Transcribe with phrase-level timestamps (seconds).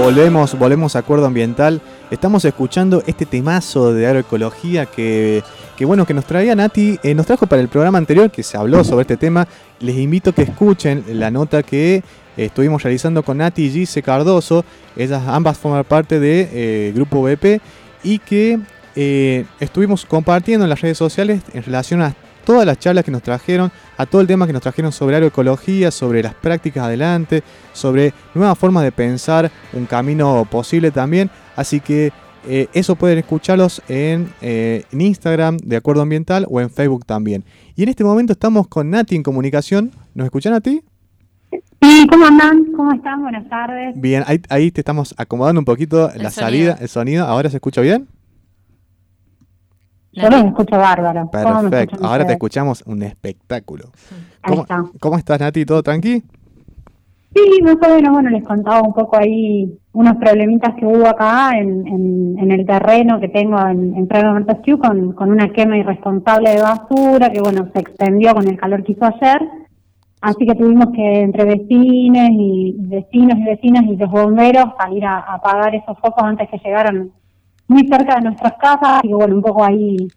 [0.00, 1.80] volvemos, volvemos a acuerdo ambiental.
[2.10, 5.42] Estamos escuchando este temazo de agroecología que,
[5.76, 8.56] que bueno, que nos traía Nati, eh, nos trajo para el programa anterior que se
[8.56, 9.46] habló sobre este tema.
[9.80, 12.02] Les invito a que escuchen la nota que eh,
[12.36, 14.64] estuvimos realizando con Nati y Gise Cardoso.
[14.96, 17.60] Ellas ambas forman parte del de, eh, Grupo BP
[18.02, 18.58] y que
[19.60, 22.16] estuvimos compartiendo en las redes sociales en relación a
[22.48, 25.90] todas las charlas que nos trajeron, a todo el tema que nos trajeron sobre agroecología,
[25.90, 27.42] sobre las prácticas adelante,
[27.74, 31.28] sobre nuevas formas de pensar, un camino posible también.
[31.56, 32.10] Así que
[32.46, 37.44] eh, eso pueden escucharlos en, eh, en, Instagram de Acuerdo Ambiental o en Facebook también.
[37.76, 39.90] Y en este momento estamos con Nati en comunicación.
[40.14, 40.80] ¿Nos escuchan a ti?
[41.82, 42.72] Sí, ¿cómo andan?
[42.74, 43.20] ¿Cómo están?
[43.20, 43.92] Buenas tardes.
[43.94, 47.26] Bien, ahí, ahí te estamos acomodando un poquito la salida, el sonido.
[47.26, 48.08] ¿Ahora se escucha bien?
[50.12, 51.30] Yo los escucho bárbaro.
[51.30, 52.04] Perfecto.
[52.06, 53.90] Ahora te escuchamos un espectáculo.
[54.42, 54.64] ¿Cómo,
[55.00, 55.64] ¿Cómo, estás, Nati?
[55.64, 56.22] ¿Todo tranqui?
[57.34, 61.50] Sí, más o menos, bueno, les contaba un poco ahí unos problemitas que hubo acá
[61.58, 61.86] en,
[62.38, 64.34] en, el terreno que tengo en, en Prado
[64.80, 68.92] con, con una quema irresponsable de basura que, bueno, se extendió con el calor que
[68.92, 69.40] hizo ayer.
[70.20, 75.18] Así que tuvimos que, entre vecinos y vecinos y vecinas y los bomberos, salir a
[75.18, 77.12] apagar esos focos antes que llegaran
[77.68, 80.08] muy cerca de nuestras casas, y bueno, un poco ahí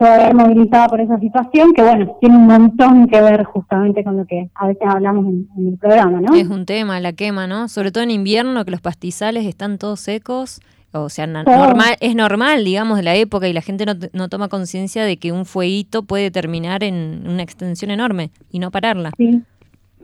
[0.00, 4.26] ver movilizada por esa situación, que bueno, tiene un montón que ver justamente con lo
[4.26, 6.34] que a veces hablamos en, el programa, ¿no?
[6.34, 7.68] Es un tema, la quema, ¿no?
[7.68, 10.60] Sobre todo en invierno, que los pastizales están todos secos.
[10.92, 14.48] O sea, normal, es normal, digamos, de la época y la gente no, no toma
[14.48, 19.12] conciencia de que un fueguito puede terminar en una extensión enorme y no pararla.
[19.18, 19.42] Sí.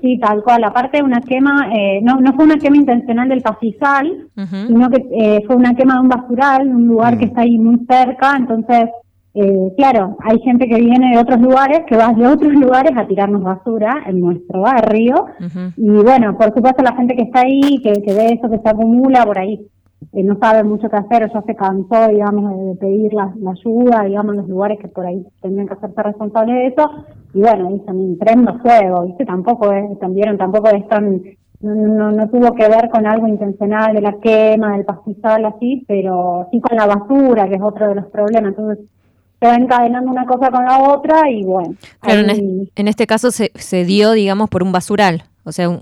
[0.04, 0.62] Sí, tal cual.
[0.64, 4.28] Aparte, una quema, eh, no, no fue una quema intencional del pastizal,
[4.66, 7.28] sino que eh, fue una quema de un basural, un lugar que mm.
[7.28, 8.36] está ahí muy cerca.
[8.36, 8.90] Entonces,
[9.32, 13.06] eh, claro, hay gente que viene de otros lugares, que va de otros lugares a
[13.06, 15.24] tirarnos basura en nuestro barrio.
[15.74, 18.68] Y bueno, por supuesto, la gente que está ahí, que, que ve eso que se
[18.68, 19.58] acumula por ahí,
[20.12, 24.40] no sabe mucho qué hacer, ya se cansó, digamos, de, pedir la, ayuda, digamos, en
[24.40, 26.90] los lugares que por ahí tendrían que hacerse responsables de eso,
[27.34, 29.24] y bueno, dicen, prendo fuego, ¿viste?
[29.24, 31.22] Tampoco es, también, tampoco es tan,
[31.60, 36.48] no, no, tuvo que ver con algo intencional de la quema, del pastizal, así, pero
[36.50, 38.86] sí con la basura, que es otro de los problemas, entonces
[39.40, 41.74] se va encadenando una cosa con la otra y bueno.
[42.00, 45.24] Claro, en, este caso se, se dio, digamos, por un basural.
[45.44, 45.80] O sea, un,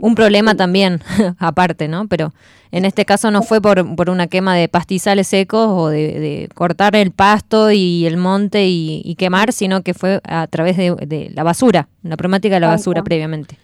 [0.00, 1.00] un, problema también,
[1.38, 2.08] aparte, ¿no?
[2.08, 2.32] Pero
[2.72, 6.96] en este caso no fue por, por una quema de pastizales secos o de, cortar
[6.96, 11.86] el pasto y el monte y, quemar, sino que fue a través de, la basura,
[12.02, 13.56] la problemática de la basura previamente.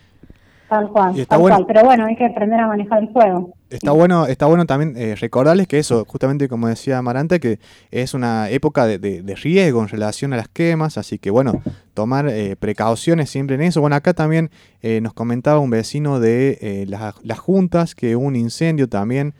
[0.70, 1.64] Tal cual, tal cual.
[1.66, 3.54] Pero bueno, hay que aprender a manejar el fuego.
[3.70, 7.58] Está bueno, está bueno también eh, recordarles que eso, justamente como decía Marante, que
[7.90, 11.60] es una época de, riesgo en relación a las quemas, así que bueno,
[11.92, 13.80] tomar eh, precauciones siempre en eso.
[13.80, 14.50] Bueno, acá también
[14.80, 19.34] eh, nos comentaba un vecino de las, juntas que hubo un incendio también.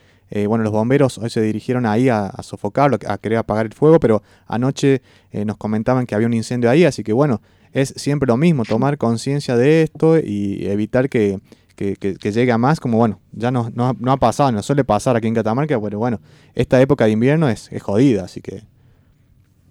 [0.49, 4.01] bueno, los bomberos hoy se dirigieron ahí a, a, sofocarlo, a querer apagar el fuego,
[4.01, 5.01] pero anoche
[5.33, 7.41] nos comentaban que había un incendio ahí, así que bueno,
[7.73, 11.39] es siempre lo mismo, tomar conciencia de esto y evitar que,
[11.77, 15.35] llegue a más, como bueno, ya no, no, ha pasado, no suele pasar aquí en
[15.35, 16.19] Catamarca, pero bueno,
[16.55, 18.63] esta época de invierno es, es jodida, así que...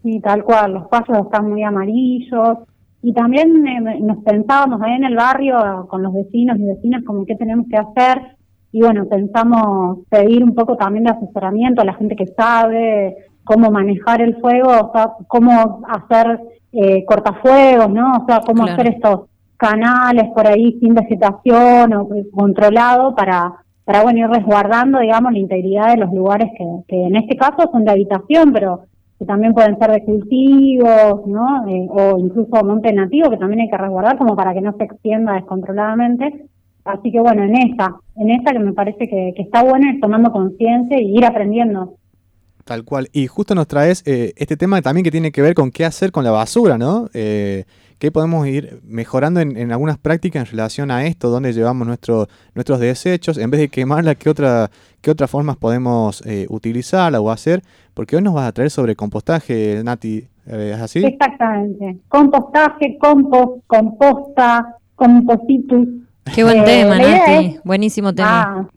[0.01, 2.59] Sí, tal cual, los pasos están muy amarillos.
[3.01, 7.25] Y también eh, nos pensábamos ahí en el barrio con los vecinos y vecinas como
[7.25, 8.37] qué tenemos que hacer.
[8.71, 13.71] Y bueno, pensamos pedir un poco también de asesoramiento a la gente que sabe cómo
[13.71, 16.39] manejar el fuego, o sea, cómo hacer
[16.71, 18.11] eh, cortafuegos, ¿no?
[18.21, 19.21] O sea, cómo hacer estos
[19.57, 23.53] canales por ahí sin vegetación o controlado para,
[23.83, 27.69] para bueno, ir resguardando, digamos, la integridad de los lugares que, que en este caso
[27.71, 28.83] son de habitación, pero
[29.19, 31.67] que también pueden ser de cultivos, ¿no?
[31.67, 34.85] Eh, o incluso monte nativo, que también hay que resguardar como para que no se
[34.85, 36.45] extienda descontroladamente.
[36.85, 39.99] Así que bueno, en esa, en esa que me parece que, que está bueno es
[39.99, 41.95] tomando conciencia y ir aprendiendo
[42.65, 43.09] Tal cual.
[43.13, 46.11] Y justo nos traes eh, este tema también que tiene que ver con qué hacer
[46.11, 47.09] con la basura, ¿no?
[47.13, 47.65] Eh,
[47.97, 51.29] ¿Qué podemos ir mejorando en, algunas prácticas en relación a esto?
[51.29, 53.37] ¿Dónde llevamos nuestro, nuestros desechos?
[53.37, 54.71] En vez de quemarla, ¿qué, otra,
[55.01, 57.61] qué otras formas podemos eh, utilizarla o hacer?
[57.93, 60.25] Porque hoy nos vas a traer sobre compostaje, Nati.
[60.45, 60.99] ¿Es así?
[61.03, 61.97] Exactamente.
[62.07, 65.87] Compostaje, compost, composta, compositus.
[66.33, 67.59] Qué buen tema, Nati.
[67.65, 68.43] Buenísimo tema.
[68.43, 68.69] Ah,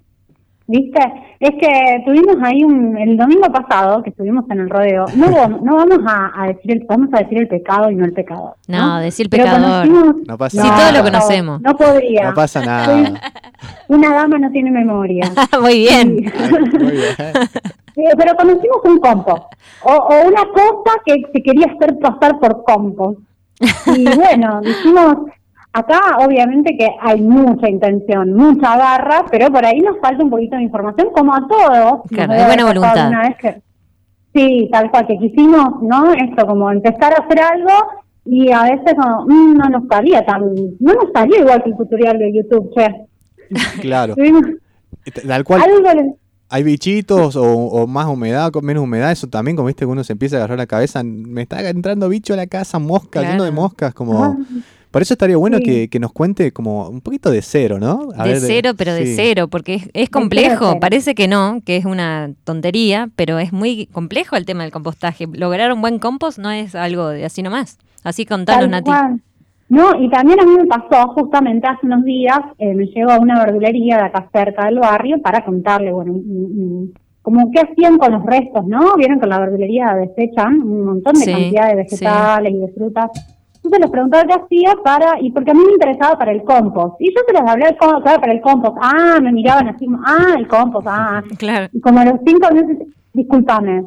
[0.73, 1.01] ¿Viste?
[1.39, 5.05] Es que tuvimos ahí un, el domingo pasado que estuvimos en el rodeo.
[5.15, 8.57] No, no vamos a, decir el, vamos a decir el pecado y no el pecado.
[8.69, 9.87] No, decir pecador.
[10.27, 10.77] No pasa nada.
[10.79, 11.61] todo lo conocemos.
[11.61, 12.31] No, podría.
[12.31, 13.21] No pasa nada.
[13.89, 15.31] Una dama no tiene memoria.
[15.61, 16.15] Muy bien.
[16.81, 17.17] Muy bien.
[18.17, 19.51] Pero conocimos un compo.
[19.83, 23.17] O, o una cosa que se quería hacer pasar por compo.
[23.95, 25.17] Y bueno, dijimos,
[25.75, 30.57] Acá obviamente que hay mucha intención, mucha garra, pero por ahí nos falta un poquito
[30.57, 32.03] de información, como a todos.
[32.09, 33.11] Claro, de buena voluntad.
[34.35, 36.13] sí, tal cual, que quisimos, ¿no?
[36.13, 37.73] Esto, como empezar a hacer algo
[38.27, 40.43] y a veces no, mm, no nos salía tan,
[40.79, 43.07] no nos salía igual que el tutorial de YouTube, che.
[43.81, 44.15] Claro.
[45.27, 45.63] Tal cual.
[46.49, 50.37] Hay bichitos o, más humedad, menos humedad, eso también, como viste que uno se empieza
[50.37, 53.95] a agarrar la cabeza, me está entrando bicho a la casa, mosca, lleno de moscas,
[53.95, 54.37] como...
[54.93, 58.09] Por eso estaría bueno que, nos cuente como un poquito de cero, ¿no?
[58.13, 60.79] de cero, pero de cero, porque es, complejo.
[60.81, 65.27] Parece que no, que es una tontería, pero es muy complejo el tema del compostaje.
[65.33, 67.79] Lograr un buen compost no es algo de así nomás.
[68.05, 68.91] Así contanos, Nati.
[69.71, 73.19] No, y también a mí me pasó justamente hace unos días, eh, me llegó a
[73.19, 76.13] una verdulería de acá cerca del barrio para contarle, bueno,
[77.23, 78.95] como qué hacían con los restos, ¿no?
[78.97, 83.11] Vieron que en la verdulería desechan un montón de cantidad de vegetales y de frutas.
[83.65, 87.01] Entonces les preguntaba qué hacía para, y porque a mí me interesaba para el compost.
[87.01, 88.77] Y yo se les hablé claro, para el compost.
[88.81, 91.23] Ah, me miraban así, ah, el compost, ah.
[91.39, 91.69] Claro.
[91.73, 93.85] Y como a los cinco meses, discúlpame,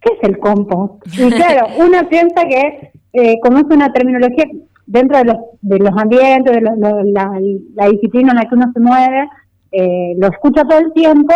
[0.00, 1.06] ¿qué es el compost?
[1.18, 4.46] Y claro, uno piensa que, eh, como es una terminología
[4.86, 9.28] dentro de los, de los ambientes, de la, disciplina en la que uno se mueve,
[9.72, 11.34] eh, lo escucha todo el tiempo,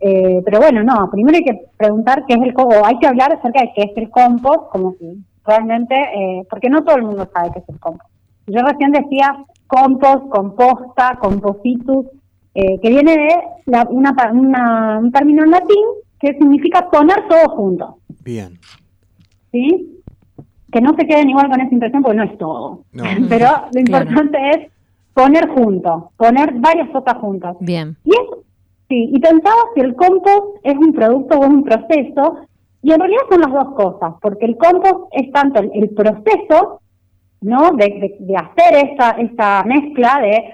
[0.00, 3.06] eh, pero bueno, no, primero hay que preguntar qué es el compost, o hay que
[3.06, 7.02] hablar acerca de qué es el compost, como si realmente, eh, porque no todo el
[7.02, 8.10] mundo sabe qué es el compost.
[8.46, 12.06] Yo recién decía compost, composta, compositus,
[12.54, 13.28] que viene de
[13.66, 15.84] la, una, una, un término en latín
[16.18, 17.98] que significa poner todo junto.
[18.24, 18.58] Bien.
[19.52, 19.96] ¿Sí?
[20.76, 22.84] que no se queden igual con esa impresión porque no es todo.
[23.28, 24.70] Pero lo importante es
[25.14, 27.56] poner juntos, poner varias cosas juntas.
[27.60, 27.96] Bien.
[28.04, 28.12] Y
[28.88, 32.46] sí, y pensaba si el compost es un producto o es un proceso,
[32.86, 36.80] y en realidad son las dos cosas, porque el compost es tanto el, proceso,
[37.40, 37.72] ¿no?
[37.72, 40.44] De, de, hacer esta, esta mezcla de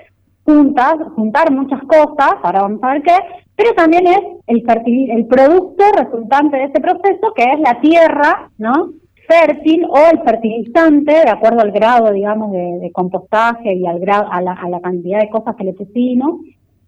[0.43, 3.13] juntas, juntar muchas cosas, ahora vamos a ver qué,
[3.55, 4.65] pero también es el,
[5.11, 8.93] el producto resultante de ese proceso, que es la tierra, ¿no?
[9.29, 14.41] fértil o el fertilizante, de acuerdo al grado, digamos, de, compostaje y al grado, a,
[14.41, 16.41] la, a la cantidad de cosas que le pusimos,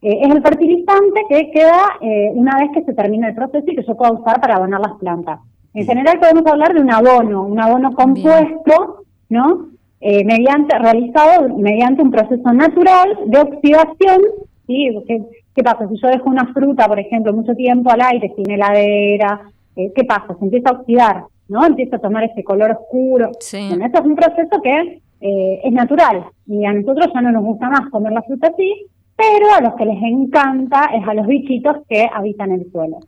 [0.05, 3.75] eh, es el fertilizante que queda eh, una vez que se termina el proceso y
[3.75, 5.41] que yo puedo usar para abonar las plantas.
[5.73, 9.71] En general podemos hablar de un abono, un abono compuesto, ¿no?
[10.03, 14.21] Eh, mediante realizado mediante un proceso natural de oxidación,
[14.67, 14.91] ¿sí?
[15.07, 15.23] ¿Qué,
[15.55, 15.89] ¿Qué, pasa?
[15.89, 19.41] Si yo dejo una fruta, por ejemplo, mucho tiempo al aire, sin heladera,
[19.75, 20.37] ¿qué pasa?
[20.39, 21.25] Se empieza a oxidar.
[21.49, 21.65] ¿no?
[21.65, 23.33] Empieza a tomar ese color oscuro.
[23.53, 27.45] Bueno, esto es un proceso que eh, es natural y a nosotros ya no nos
[27.45, 28.87] gusta más comer la fruta así,
[29.17, 32.99] pero a los que les encanta es a los bichitos que habitan el suelo.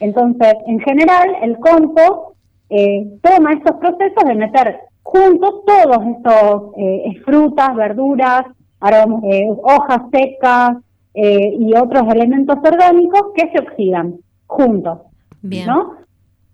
[0.00, 2.36] Entonces, en general, el compost
[2.70, 8.42] eh, toma estos procesos de meter juntos todos estos eh, frutas, verduras,
[8.80, 10.78] hojas secas
[11.14, 14.16] y otros elementos orgánicos que se oxidan
[14.46, 14.98] juntos.
[15.40, 15.66] Bien.
[15.68, 16.02] ¿no?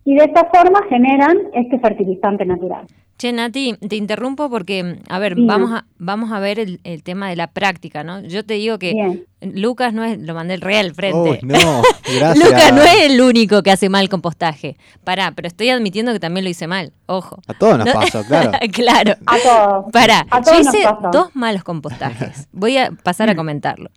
[0.08, 2.86] y de esta forma generan este fertilizante natural.
[3.18, 7.34] Che, Nati, te interrumpo porque, a ver, vamos a, vamos a ver el, tema de
[7.34, 8.20] la práctica, ¿no?
[8.20, 11.40] Yo te digo que Lucas no es, lo mandé el real frente.
[11.42, 11.82] no,
[12.16, 12.38] gracias.
[12.38, 14.76] Lucas no es el único que hace mal compostaje.
[15.02, 17.42] Pará, pero estoy admitiendo que también lo hice mal, ojo.
[17.48, 18.52] A todos nos pasó, claro.
[18.72, 19.16] claro.
[19.26, 19.92] A todos.
[19.92, 22.46] Pará, yo hice dos malos compostajes.
[22.52, 23.90] Voy a pasar a comentarlo.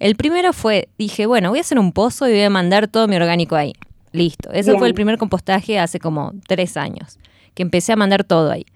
[0.00, 3.06] El primero fue, dije, bueno, voy a hacer un pozo y voy a mandar todo
[3.06, 3.72] mi orgánico ahí.
[4.10, 4.50] Listo.
[4.50, 7.18] Ese fue el primer compostaje hace como tres años,
[7.54, 8.66] que empecé a mandar todo ahí.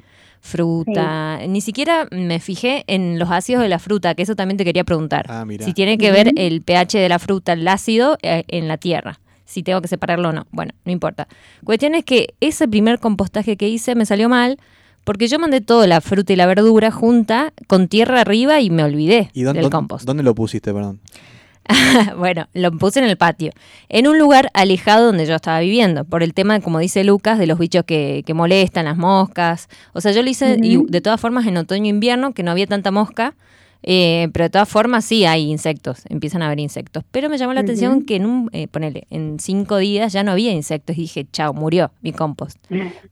[0.41, 4.65] Fruta, ni siquiera me fijé en los ácidos de la fruta, que eso también te
[4.65, 5.27] quería preguntar.
[5.29, 8.79] Ah, si tiene que ver el pH de la fruta, el ácido, eh, en la
[8.79, 9.21] tierra.
[9.45, 10.47] Si tengo que separarlo o no.
[10.53, 11.27] Bueno, no importa.
[11.65, 14.59] Cuestión es que ese primer compostaje que hice me salió mal
[15.05, 18.85] porque yo mandé toda la fruta y la verdura junta con tierra arriba y me
[18.85, 20.05] olvidé del compost.
[20.05, 21.01] ¿Dónde lo pusiste, perdón?
[22.17, 23.53] bueno, lo puse en el patio,
[23.89, 27.47] en un lugar alejado donde yo estaba viviendo, por el tema, como dice Lucas, de
[27.47, 29.69] los bichos que, molestan, las moscas.
[29.93, 32.91] O sea, yo lo hice y de todas formas en otoño-invierno, que no había tanta
[32.91, 33.35] mosca,
[33.83, 37.05] eh, pero de todas formas sí hay insectos, empiezan a haber insectos.
[37.11, 40.33] Pero me llamó la atención que en un, eh, ponele, en cinco días ya no
[40.33, 42.59] había insectos y dije, chao, murió mi compost.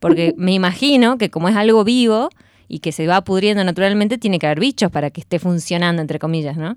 [0.01, 2.31] Porque me imagino que como es algo vivo
[2.69, 6.19] y que se va pudriendo naturalmente, tiene que haber bichos para que esté funcionando, entre
[6.19, 6.77] comillas, ¿no?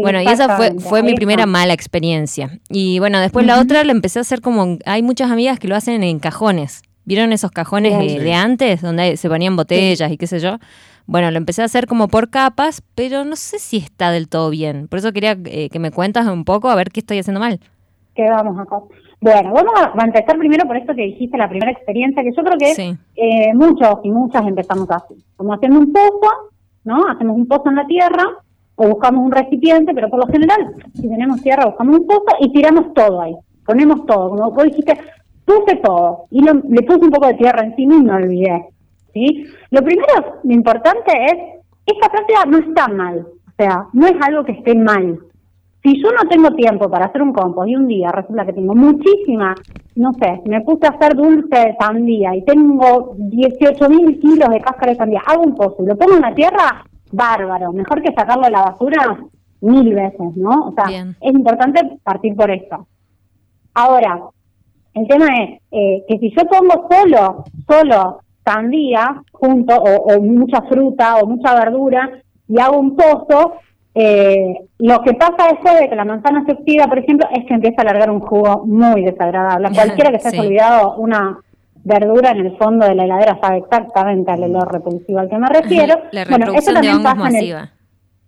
[0.00, 2.58] Bueno, y esa fue, fue mi primera mala experiencia.
[2.68, 5.76] Y bueno, después la otra la empecé a hacer como, hay muchas amigas que lo
[5.76, 6.82] hacen en cajones.
[7.04, 10.58] ¿Vieron esos cajones de, antes donde se ponían botellas y qué sé yo?
[11.06, 14.50] Bueno, lo empecé a hacer como por capas, pero no sé si está del todo
[14.50, 14.88] bien.
[14.88, 17.60] Por eso quería eh, que me cuentas un poco a ver qué estoy haciendo mal.
[18.16, 18.80] ¿Qué vamos acá?
[19.20, 22.58] Bueno, vamos a empezar primero por esto que dijiste, la primera experiencia, que yo creo
[22.58, 26.50] que eh, muchos y muchas empezamos así, como haciendo un pozo
[26.86, 27.04] ¿no?
[27.08, 28.24] Hacemos un pozo en la tierra
[28.76, 32.52] o buscamos un recipiente, pero por lo general, si tenemos tierra, buscamos un pozo y
[32.52, 33.34] tiramos todo ahí.
[33.64, 34.30] Ponemos todo.
[34.30, 34.96] Como vos dijiste,
[35.44, 38.66] puse todo y le puse un poco de tierra encima y me olvidé.
[39.12, 39.46] ¿sí?
[39.70, 43.26] Lo primero, lo importante es, esta práctica no está mal.
[43.46, 45.18] O sea, no es algo que esté mal.
[45.82, 48.74] Si yo no tengo tiempo para hacer un compost y un día resulta que tengo
[48.74, 49.54] muchísima,
[49.94, 54.60] no sé, me puse a hacer dulce de sandía y tengo 18 mil kilos de
[54.60, 58.12] cáscara de sandía, hago un pozo y lo pongo en la tierra, bárbaro, mejor que
[58.12, 59.18] sacarlo de la basura
[59.60, 60.68] mil veces, ¿no?
[60.68, 60.84] O sea,
[61.20, 62.86] es importante partir por esto.
[63.74, 64.20] Ahora,
[64.94, 70.62] el tema es eh, que si yo pongo solo, solo sandía junto, o, o mucha
[70.62, 72.10] fruta o mucha verdura,
[72.48, 73.54] y hago un pozo,
[73.94, 77.54] eh, lo que pasa después de que la manzana se oxida, por ejemplo, es que
[77.54, 79.70] empieza a alargar un jugo muy desagradable.
[79.74, 81.38] Cualquiera que se haya olvidado una
[81.86, 85.46] verdura en el fondo de la heladera sabe exactamente al olor repulsivo al que me
[85.46, 85.94] refiero.
[86.12, 87.68] La bueno, eso también pasa en el,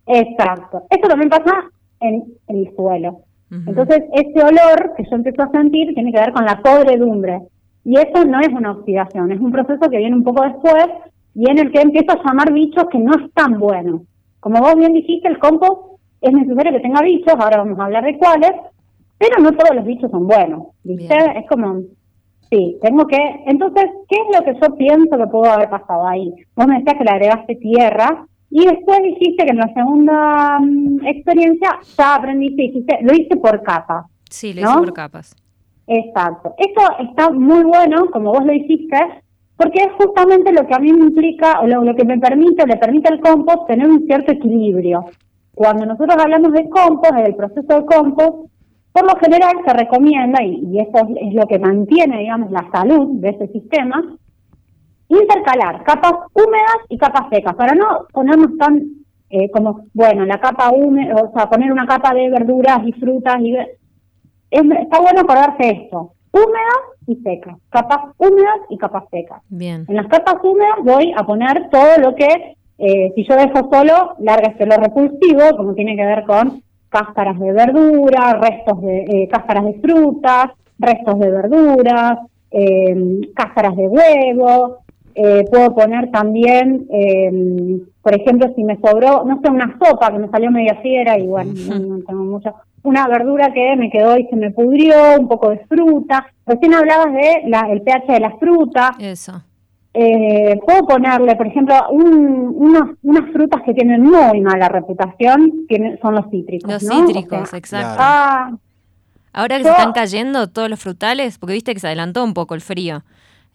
[0.06, 0.82] Exacto.
[0.88, 1.52] Eso también pasa
[2.00, 3.22] en, el suelo.
[3.50, 7.40] Entonces, ese olor que yo empiezo a sentir tiene que ver con la podredumbre.
[7.84, 10.86] Y eso no es una oxidación, es un proceso que viene un poco después
[11.34, 14.02] y en el que empiezo a llamar bichos que no están buenos.
[14.40, 18.04] Como vos bien dijiste, el compost es necesario que tenga bichos, ahora vamos a hablar
[18.04, 18.52] de cuáles,
[19.16, 21.16] pero no todos los bichos son buenos, ¿viste?
[21.36, 21.80] Es como,
[22.50, 23.18] sí, tengo que...
[23.46, 26.32] Entonces, ¿qué es lo que yo pienso que pudo haber pasado ahí?
[26.54, 31.06] Vos me decías que le agregaste tierra y después dijiste que en la segunda mm,
[31.06, 34.06] experiencia ya aprendiste dijiste, lo hice por capas.
[34.30, 35.36] Sí, lo hice por capas.
[35.86, 36.54] Exacto.
[36.58, 38.98] Eso está muy bueno, como vos lo hiciste,
[39.56, 42.76] porque es justamente lo que a mí me implica, o lo, que me permite, le
[42.76, 45.06] permite al compost tener un cierto equilibrio.
[45.54, 48.50] Cuando nosotros hablamos de compost, del proceso de compost,
[48.92, 53.20] por lo general se recomienda, y, y eso es lo que mantiene, digamos, la salud
[53.20, 54.16] de ese sistema,
[55.08, 58.82] intercalar capas húmedas y capas secas, para no ponernos tan
[59.30, 63.36] eh, como, bueno, la capa húmeda, o sea, poner una capa de verduras y frutas,
[63.40, 63.54] y
[64.50, 69.42] está bueno acordarse esto, húmedas y secas, capas húmedas y capas secas.
[69.48, 69.84] Bien.
[69.88, 74.14] En las capas húmedas voy a poner todo lo que, eh, si yo dejo solo,
[74.18, 79.28] larga este lo repulsivo, como tiene que ver con cáscaras de verdura, restos de eh,
[79.30, 80.46] cáscaras de frutas,
[80.78, 82.18] restos de verduras,
[82.50, 84.78] eh, cáscaras de huevo.
[85.50, 86.86] puedo poner también,
[88.02, 91.26] por ejemplo, si me sobró, no sé, una sopa que me salió media fiera y
[91.26, 95.50] bueno, no tengo mucho una verdura que me quedó y se me pudrió, un poco
[95.50, 96.26] de fruta.
[96.46, 98.94] Recién hablabas de la, el pH de la fruta.
[98.98, 99.42] Eso.
[100.00, 105.66] Eh, puedo ponerle, por ejemplo, unas frutas que tienen muy mala reputación,
[106.00, 106.70] son los cítricos.
[106.70, 107.96] Los cítricos, exacto.
[107.98, 108.52] Ah,
[109.32, 112.54] Ahora que se están cayendo todos los frutales, porque viste que se adelantó un poco
[112.54, 113.02] el frío.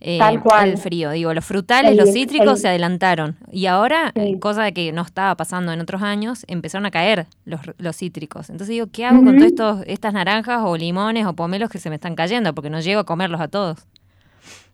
[0.02, 0.72] Eh, Tal cual.
[0.72, 3.38] El frío, digo, los frutales, los cítricos se adelantaron.
[3.50, 7.96] Y ahora, cosa que no estaba pasando en otros años, empezaron a caer los, los
[7.96, 8.50] cítricos.
[8.50, 11.96] Entonces digo, ¿qué hago con todas estas naranjas o limones o pomelos que se me
[11.96, 12.54] están cayendo?
[12.54, 13.88] Porque no llego a comerlos a todos.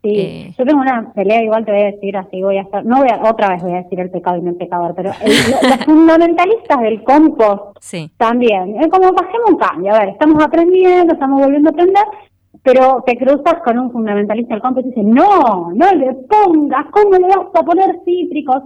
[0.01, 2.85] Sí, eh, yo tengo una pelea, igual te voy a decir así, voy a estar,
[2.85, 5.09] no voy a, otra vez voy a decir el pecado y no el pecador, pero
[5.09, 8.09] los fundamentalistas del compost sí.
[8.15, 12.03] también, es como bajemos un cambio, a ver, estamos aprendiendo, estamos volviendo a aprender,
[12.63, 17.17] pero te cruzas con un fundamentalista del campo y dice, no, no le pongas, ¿cómo
[17.17, 18.63] le vas a poner cítricos?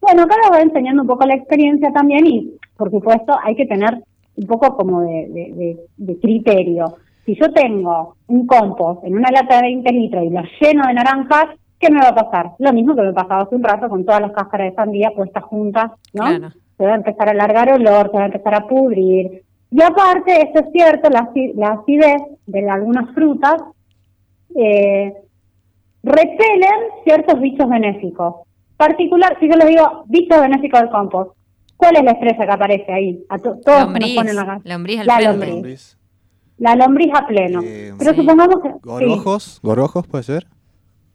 [0.00, 3.66] Bueno, acá les voy enseñando un poco la experiencia también y, por supuesto, hay que
[3.66, 4.02] tener
[4.36, 6.96] un poco como de, de, criterio.
[7.24, 10.94] Si yo tengo un compost en una lata de 20 litros y lo lleno de
[10.94, 11.46] naranjas,
[11.78, 12.52] ¿qué me va a pasar?
[12.58, 15.44] Lo mismo que me pasaba hace un rato con todas las cáscaras de sandía puestas
[15.44, 16.26] juntas, ¿no?
[16.76, 20.38] Se va a empezar a alargar olor, se va a empezar a pudrir, y aparte,
[20.42, 21.30] esto es cierto, la,
[21.70, 23.56] acidez de algunas frutas
[24.54, 25.14] eh,
[26.02, 28.46] repelen ciertos bichos benéficos.
[28.76, 31.30] Particular, si yo les digo bichos benéficos del compost,
[31.78, 33.24] ¿cuál es la estrella que aparece ahí?
[33.30, 35.98] A todos lombriz, ponen la lombriz la lombriz.
[36.62, 37.60] La lombriz a pleno.
[37.64, 38.70] Eh, Pero supongamos que...
[38.82, 39.58] ¿Gorgojos?
[39.64, 40.46] ¿Gorgojos puede ser?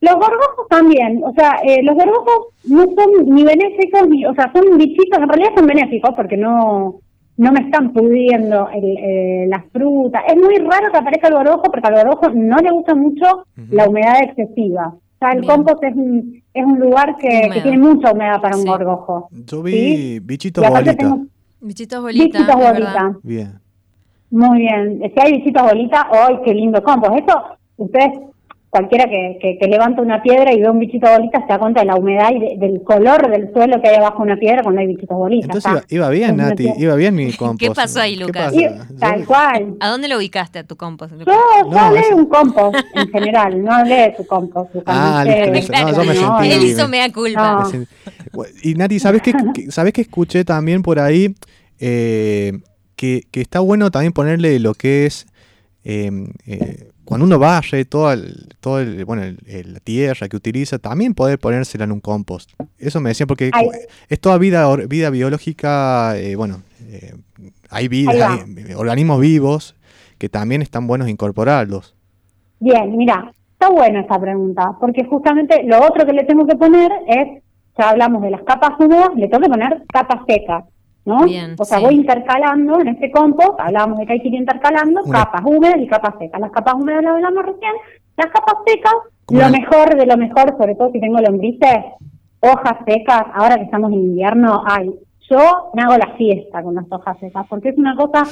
[0.02, 4.52] Los gorgojos también, o sea, eh, los gorgojos no son ni benéficos, ni, o sea,
[4.54, 7.00] son bichitos, en realidad son benéficos porque no,
[7.38, 10.24] no me están pudiendo eh, las frutas.
[10.28, 13.88] Es muy raro que aparezca el gorgojo porque al gorgojo no le gusta mucho la
[13.88, 14.90] humedad excesiva.
[14.90, 18.66] O sea, el compost es un, es un lugar que, tiene mucha humedad para un
[18.66, 19.30] gorgojo.
[19.32, 21.12] Yo vi bichitos bolitas.
[21.62, 22.42] Bichitos bolitas.
[22.42, 23.24] Bichitos bolitas.
[23.24, 23.67] Bien.
[24.30, 25.02] Muy bien.
[25.14, 27.20] Si hay bichitos bolitas, ¡ay, qué lindo compost!
[27.20, 27.44] Eso,
[27.78, 28.20] ustedes
[28.70, 31.86] cualquiera que, que, levanta una piedra y ve un bichito bolita se da cuenta de
[31.88, 34.88] la humedad y del color del suelo que hay abajo de una piedra cuando hay
[34.88, 35.56] bichitos bolitas.
[35.56, 37.60] Entonces iba, bien, Nati, iba bien mi compost.
[37.60, 38.54] ¿Qué pasó ahí, Lucas?
[39.00, 39.76] tal cual.
[39.80, 41.14] ¿A dónde lo ubicaste a tu compost?
[41.14, 41.26] Yo,
[41.70, 44.76] no, hablé un compost en general, no hablé de tu compost.
[44.86, 46.52] Ah, listo, no, yo me sentí...
[46.52, 47.68] Él hizo mea culpa.
[48.64, 49.34] Y Nati, ¿sabes qué,
[49.70, 51.34] ¿sabes qué escuché también por ahí?
[51.80, 52.52] Eh,
[52.98, 55.28] que, que está bueno también ponerle lo que es...
[55.86, 56.12] Eh,
[56.46, 61.40] eh, cuando uno barre todo el, todo el, bueno, la tierra que utiliza, también poder
[61.40, 62.52] ponérsela en un compost.
[62.78, 63.50] Eso me decían, porque
[64.10, 67.16] es toda vida, vida biológica, eh, bueno, eh,
[67.70, 69.76] hay vida, hay organismos vivos
[70.18, 71.96] que también están buenos incorporarlos.
[72.60, 76.92] Bien, mira, está buena esta pregunta, porque justamente lo otro que le tengo que poner
[77.08, 77.42] es,
[77.78, 80.66] ya hablamos de las capas húmedas, le tengo que poner capas secas.
[81.08, 81.20] ¿No?
[81.58, 85.42] o sea, voy intercalando en este compost, hablábamos de que hay que ir intercalando capas
[85.46, 86.42] húmedas y capas secas.
[86.42, 87.72] Las capas húmedas las hablamos recién,
[88.18, 88.94] las capas secas,
[89.30, 91.78] lo mejor de lo mejor, sobre todo si tengo lombrices,
[92.42, 94.94] hojas secas, ahora que estamos en invierno, ay,
[95.30, 98.24] yo me hago la fiesta con las hojas secas, porque es una cosa,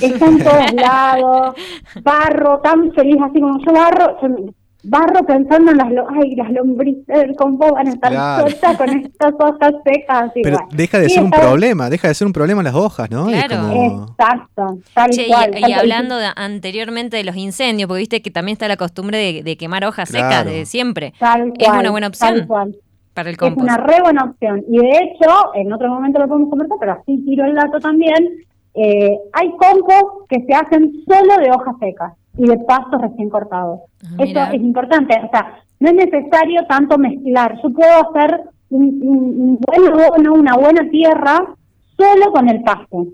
[0.00, 1.54] está en todos lados,
[2.00, 4.18] barro, tan feliz así como yo barro,
[4.82, 9.34] barro pensando en las, ay, las lombrices del combo van a estar sueltas con estas
[9.38, 10.30] hojas secas.
[10.42, 13.26] Pero deja de ser un problema, deja de ser un problema las hojas, ¿no?
[13.26, 14.06] Claro.
[14.10, 15.58] Exacto, tal cual.
[15.58, 19.84] Y, hablando anteriormente de los incendios, porque viste que también está la costumbre de, quemar
[19.84, 21.12] hojas secas de siempre.
[21.18, 22.48] Tal es una buena opción.
[23.12, 23.68] Para el compost.
[23.68, 24.64] Es una re buena opción.
[24.68, 28.46] Y de hecho, en otro momento lo podemos conversar, pero así tiro el dato también.
[28.74, 33.80] Eh, hay compost que se hacen solo de hojas secas y de pastos recién cortados.
[34.04, 37.58] Ah, Eso es importante, o sea, no es necesario tanto mezclar.
[37.62, 41.38] Yo puedo hacer un, buen una buena tierra
[41.96, 43.06] solo con el pasto,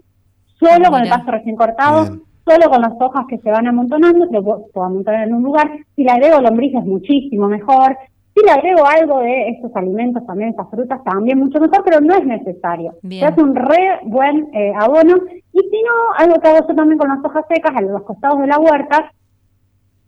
[0.58, 4.40] solo con el pasto recién cortado, solo con las hojas que se van amontonando, se
[4.40, 5.70] puedo, amontonar en un lugar.
[5.94, 7.96] Si le agrego lombrices, muchísimo mejor.
[8.36, 12.14] Si le agrego algo de estos alimentos, también estas frutas, también mucho mejor, pero no
[12.14, 12.92] es necesario.
[13.08, 15.16] Se hace un re buen eh, abono.
[15.54, 18.38] Y si no, algo que hago yo también con las hojas secas, a los costados
[18.40, 19.10] de la huerta,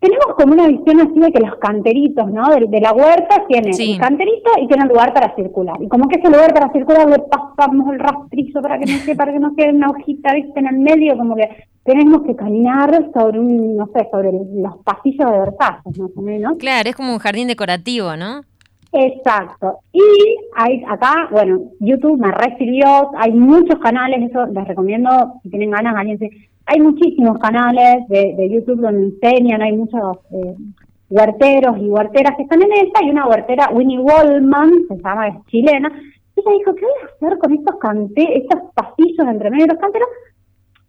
[0.01, 2.49] tenemos como una visión así de que los canteritos, ¿no?
[2.51, 5.77] De, la huerta tienen el canterito y tienen lugar para circular.
[5.81, 9.17] Y como que ese lugar para circular le pasamos el rastrizo para que no se,
[9.17, 10.61] para que no quede una hojita, ¿viste?
[10.61, 11.49] En el medio, como que
[11.83, 16.59] tenemos que caminar sobre un, no sé, sobre los pasillos de Versalles, más o menos.
[16.59, 18.43] Claro, es como un jardín decorativo, ¿no?
[18.93, 19.81] Exacto.
[19.93, 20.03] Y
[20.55, 25.11] hay acá, bueno, YouTube me recibió, hay muchos canales, eso les recomiendo,
[25.43, 26.31] si tienen ganas, alguien se
[26.69, 30.55] hay muchísimos canales de, YouTube donde enseñan, hay muchos eh,
[31.09, 35.47] huerteros y huerteras que están en esta, y una huertera, Winnie Wallman, se llama, es
[35.47, 35.91] chilena,
[36.37, 39.81] ella dijo, ¿qué voy a hacer con estos cante estos pasillos entre medio de los
[39.81, 40.09] canteros?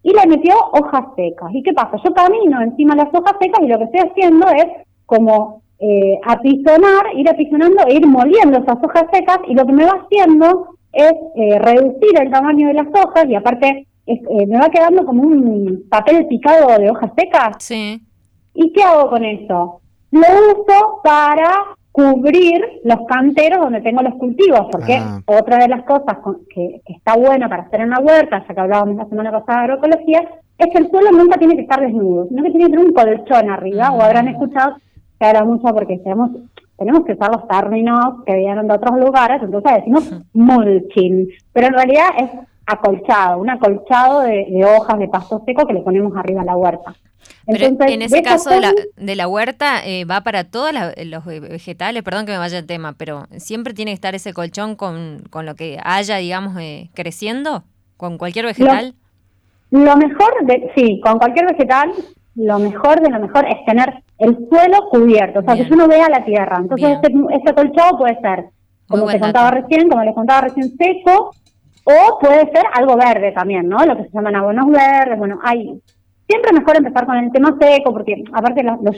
[0.04, 1.50] Y le metió hojas secas.
[1.54, 1.98] ¿Y qué pasa?
[2.04, 4.66] Yo camino encima de las hojas secas y lo que estoy haciendo es
[5.06, 9.86] como eh, apisonar, ir apisonando e ir moliendo esas hojas secas y lo que me
[9.86, 14.70] va haciendo es eh, reducir el tamaño de las hojas y aparte eh, me va
[14.70, 17.56] quedando como un papel picado de hojas secas.
[17.60, 18.02] Sí.
[18.54, 19.82] ¿Y qué hago con eso?
[20.12, 25.22] Lo uso para cubrir los canteros donde tengo los cultivos, porque ah.
[25.26, 26.18] otra de las cosas
[26.54, 29.64] que, está buena para hacer en la huerta, ya que hablábamos la semana pasada de
[29.74, 30.22] agroecología,
[30.58, 32.94] es que el suelo nunca tiene que estar desnudo, sino que tiene que tener un
[32.94, 34.76] colchón arriba, o habrán escuchado
[35.20, 36.32] que ahora mucho porque tenemos,
[36.78, 41.74] tenemos que usar los términos que vienen de otros lugares, entonces decimos mulching, pero en
[41.74, 42.30] realidad es
[42.72, 46.96] acolchado, un acolchado de, hojas de pasto seco que le ponemos arriba a la huerta.
[47.46, 50.72] Pero en ese caso de la, de la huerta eh, va para todos
[51.06, 54.76] los vegetales, perdón que me vaya el tema, pero siempre tiene que estar ese colchón
[54.76, 57.64] con, con lo que haya, digamos, eh, creciendo,
[57.98, 58.94] con cualquier vegetal.
[59.72, 61.92] Lo, mejor, de, sí, con cualquier vegetal,
[62.36, 66.08] lo mejor de lo mejor es tener el suelo cubierto, o sea, que uno vea
[66.10, 66.58] la tierra.
[66.60, 68.46] Entonces, este, este, colchado puede ser,
[68.88, 71.32] como te contaba recién, como les contaba recién, seco,
[71.84, 73.86] o puede ser algo verde también, ¿no?
[73.86, 75.82] Lo que se llaman abonos verdes, bueno, hay...
[76.28, 78.96] Siempre mejor empezar con el tema seco, porque aparte los, los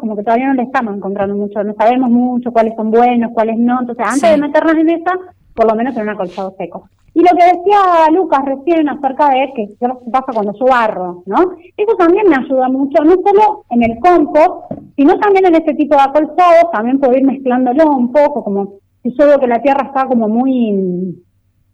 [0.00, 3.56] como que todavía no le estamos encontrando mucho, no sabemos mucho cuáles son buenos, cuáles
[3.56, 5.12] no, entonces antes de meternos en esa,
[5.54, 6.88] por lo menos en un acolchado seco.
[7.14, 11.52] Y lo que decía Lucas recién acerca de que qué pasa cuando yo barro, ¿no?
[11.76, 15.94] Eso también me ayuda mucho, no solo en el compost, sino también en este tipo
[15.94, 19.86] de acolchados, también puedo ir mezclándolo un poco, como si yo veo que la tierra
[19.86, 21.22] está como muy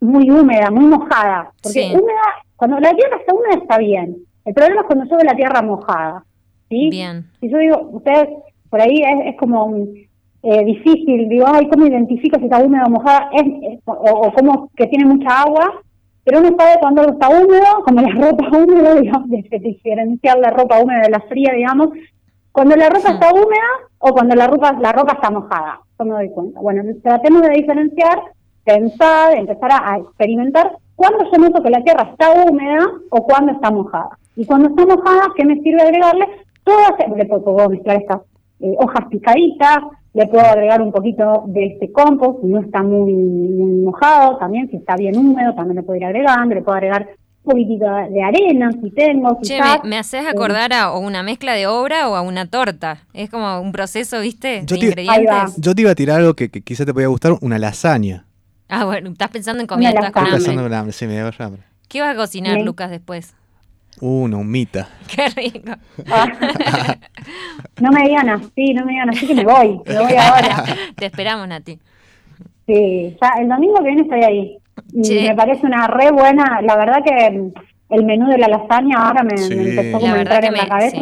[0.00, 1.52] muy húmeda, muy mojada.
[1.62, 2.22] Porque húmeda,
[2.56, 4.16] cuando la tierra está húmeda está bien.
[4.44, 6.24] El problema es cuando sube la tierra mojada.
[6.68, 6.88] ¿sí?
[6.90, 7.26] Bien.
[7.40, 8.28] Si yo digo, ustedes,
[8.70, 9.86] por ahí es, es como
[10.42, 13.30] eh, difícil, digo, ay, ¿cómo identifico si está húmeda o mojada?
[13.32, 15.82] Es, o, o como que tiene mucha agua,
[16.28, 20.78] pero uno sabe cuando está húmedo, como la ropa húmeda, digamos, de diferenciar la ropa
[20.78, 21.88] húmeda de la fría, digamos,
[22.52, 25.80] Cuando la ropa está húmeda o cuando la ropa, la ropa está mojada.
[25.98, 26.60] Yo me doy cuenta.
[26.60, 28.20] Bueno, tratemos de diferenciar,
[28.68, 33.70] pensar, empezar a, experimentar cuándo yo noto que la tierra está húmeda o cuándo está
[33.70, 34.18] mojada.
[34.36, 36.26] Y cuando está mojada, ¿qué me sirve agregarle?
[36.64, 38.20] Todas, le puedo mezclar estas
[38.60, 39.78] eh, hojas picaditas,
[40.12, 43.12] le puedo agregar un poquito de este compost, si no está muy,
[43.84, 47.08] mojado también, si está bien húmedo, también le puedo ir agregando, le puedo agregar
[47.44, 49.38] un poquitito de arena si tengo.
[49.42, 52.98] Che, me, haces acordar a una mezcla de obra o a una torta.
[53.14, 54.62] Es como un proceso, ¿viste?
[54.66, 55.56] Yo, de te, ingredientes.
[55.56, 58.27] yo te iba a tirar algo que, quizá te podía gustar, una lasaña.
[58.68, 60.36] Ah, bueno, estás pensando en comida, estás con hambre.
[60.36, 61.62] pensando en hambre, sí, me dio hambre.
[61.88, 63.34] ¿Qué vas a cocinar, Lucas, después?
[64.00, 64.88] Una humita.
[65.14, 65.72] Qué rico.
[67.80, 69.80] no me digan así, no me digan así que me voy.
[69.86, 70.64] Me voy ahora.
[70.96, 71.78] Te esperamos, Nati.
[72.66, 74.58] Sí, ya el domingo que viene estoy ahí.
[74.92, 76.60] Y me parece una re buena.
[76.62, 77.52] La verdad que
[77.90, 80.98] el menú de la lasaña ahora me, empezó a entrar en la cabeza.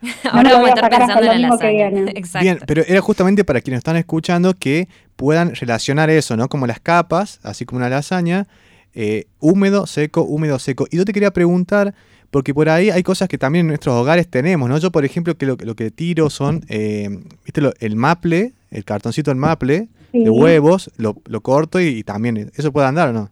[0.30, 1.88] Ahora vamos a estar pensando en la lasaña.
[2.14, 2.44] Exacto.
[2.44, 6.48] Bien, pero era justamente para quienes están escuchando que puedan relacionar eso, ¿no?
[6.48, 8.46] Como las capas, así como una lasaña,
[8.94, 10.86] eh, húmedo, seco, húmedo, seco.
[10.90, 11.94] Y yo te quería preguntar,
[12.30, 14.78] porque por ahí hay cosas que también en nuestros hogares tenemos, ¿no?
[14.78, 17.08] Yo, por ejemplo, que lo, que tiro son, eh,
[17.44, 17.60] ¿viste?
[17.80, 23.08] el maple, el cartoncito del maple, de huevos, lo, corto y, también, ¿eso puede andar
[23.10, 23.30] o no?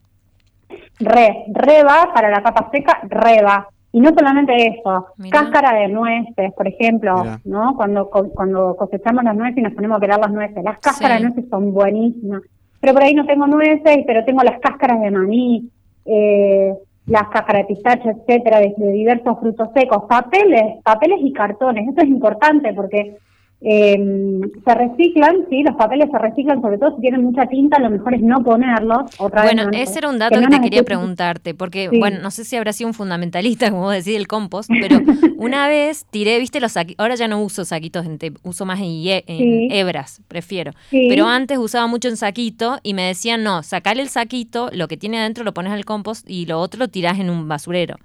[0.99, 3.69] Re, re va para la capa seca, re va.
[3.93, 7.75] Y no solamente eso, cáscara de nueces, por ejemplo, ¿no?
[7.77, 11.29] Cuando, cuando cosechamos las nueces y nos ponemos a pelar las nueces, las cáscaras de
[11.29, 12.43] nueces son buenísimas.
[12.81, 15.71] Pero por ahí no tengo nueces, pero tengo las cáscaras de maní.
[16.05, 16.75] Eh,
[17.07, 21.89] las cáscaras de pistacho, etcétera, de, diversos frutos secos, papeles, papeles y cartones.
[21.89, 23.17] Esto es importante porque
[23.63, 23.97] eh,
[24.65, 28.15] se reciclan, sí, los papeles se reciclan, sobre todo si tienen mucha tinta, lo mejor
[28.15, 29.11] es no ponerlos.
[29.19, 32.57] Otra bueno, ese era un dato que, te quería preguntarte, porque, bueno, no sé si
[32.57, 35.01] habrá sido un fundamentalista, como vos decís, el compost, pero
[35.39, 39.73] una vez tiré, viste, los saquitos, ahora ya no uso saquitos en uso más en,
[39.73, 40.73] hebras, prefiero.
[40.91, 44.97] Pero antes usaba mucho en saquito y me decían, no, sacale el saquito, lo que
[44.97, 47.97] tiene adentro lo pones al compost y lo otro lo tirás en un basurero.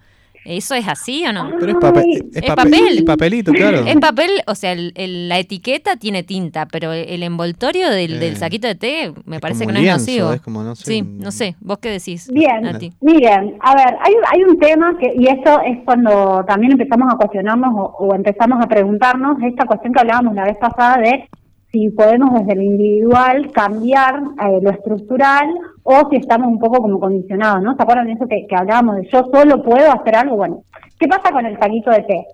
[0.44, 1.52] ¿Eso es así o no?
[1.60, 3.04] Pero es, papel, es, papel.
[3.06, 3.86] papelito, claro.
[3.86, 8.76] Es papel, o sea, la etiqueta tiene tinta, pero el envoltorio del, eh, saquito de
[8.76, 10.32] té me parece que no es nocivo.
[10.76, 11.56] sí, no sé.
[11.60, 12.30] ¿Vos qué decís?
[12.34, 12.62] Bien,
[13.02, 17.18] miren, a ver, hay, hay un tema que, y eso es cuando también empezamos a
[17.18, 21.30] cuestionarnos o empezamos a preguntarnos esta cuestión que hablábamos la vez pasada de
[21.72, 25.50] si podemos desde lo individual cambiar eh, lo estructural
[25.84, 27.76] o si estamos un poco como condicionados, ¿no?
[27.76, 30.36] ¿Se acuerdan de eso que, hablábamos de yo solo puedo hacer algo?
[30.38, 30.64] Bueno,
[31.00, 32.26] ¿qué pasa con el saquito de té?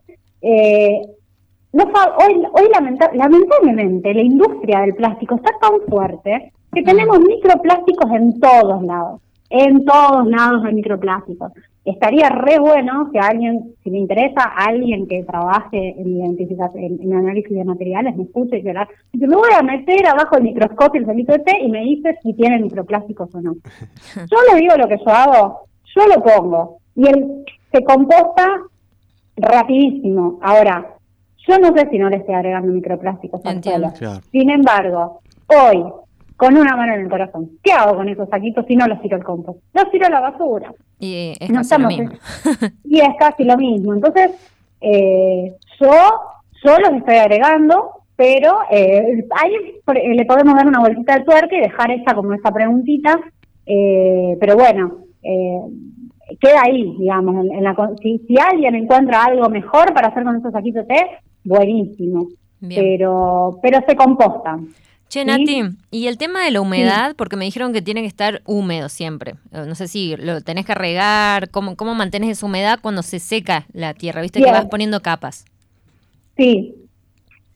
[0.42, 1.02] Eh,
[1.74, 2.70] no, hoy, hoy
[3.14, 9.86] lamentablemente la industria del plástico está tan fuerte que tenemos microplásticos en todos lados, en
[9.86, 11.52] todos lados hay microplásticos
[11.90, 17.56] estaría re bueno que alguien, si me interesa, alguien que trabaje en identificación, en, análisis
[17.56, 18.88] de materiales, me escuche y llorar.
[19.14, 22.18] Yo me voy a meter abajo el microscopio, el celito de té, y me dice
[22.22, 23.56] si tiene microplásticos o no.
[24.16, 28.62] Yo le digo lo que yo hago, yo lo pongo, y él se composta
[29.38, 30.40] rapidísimo.
[30.42, 30.96] Ahora,
[31.48, 33.62] yo no sé si no le estoy agregando microplásticos al.
[34.32, 35.84] Sin embargo, hoy,
[36.38, 37.50] con una mano en el corazón.
[37.64, 39.60] ¿Qué hago con esos saquitos si no los tiro al compost?
[39.74, 40.72] Los tiro a la basura.
[41.00, 42.12] Y es casi lo mismo.
[42.86, 43.94] y es casi lo mismo.
[43.96, 44.32] Entonces,
[44.80, 45.92] eh, yo,
[46.64, 51.62] yo los estoy agregando, pero eh, ahí le podemos dar una vueltita de tuerca y
[51.62, 53.20] dejar esa como esa preguntita.
[53.66, 55.60] Eh, pero bueno, eh,
[56.40, 57.46] queda ahí, digamos.
[57.52, 61.08] En, la, si, si, alguien encuentra algo mejor para hacer con esos saquitos de té,
[61.44, 62.28] buenísimo.
[62.60, 64.70] Pero, pero se compostan.
[65.10, 68.42] Che, Nati, y el tema de la humedad, porque me dijeron que tiene que estar
[68.46, 69.36] húmedo siempre.
[69.54, 73.20] Eh, no sé si lo tenés que regar, ¿cómo, cómo mantienes esa humedad cuando se
[73.20, 74.22] seca la tierra?
[74.22, 75.46] ¿Viste que vas poniendo capas?
[76.36, 76.76] Sí.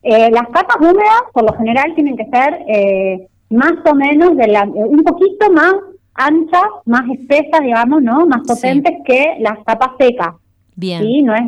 [0.01, 4.47] Eh, las capas húmedas, por lo general, tienen que ser eh, más o menos de
[4.47, 5.73] la, un poquito más
[6.13, 8.25] anchas, más espesas, digamos, ¿no?
[8.27, 10.35] Más potentes que las capas secas.
[10.75, 11.01] Bien.
[11.01, 11.43] Sí, no es,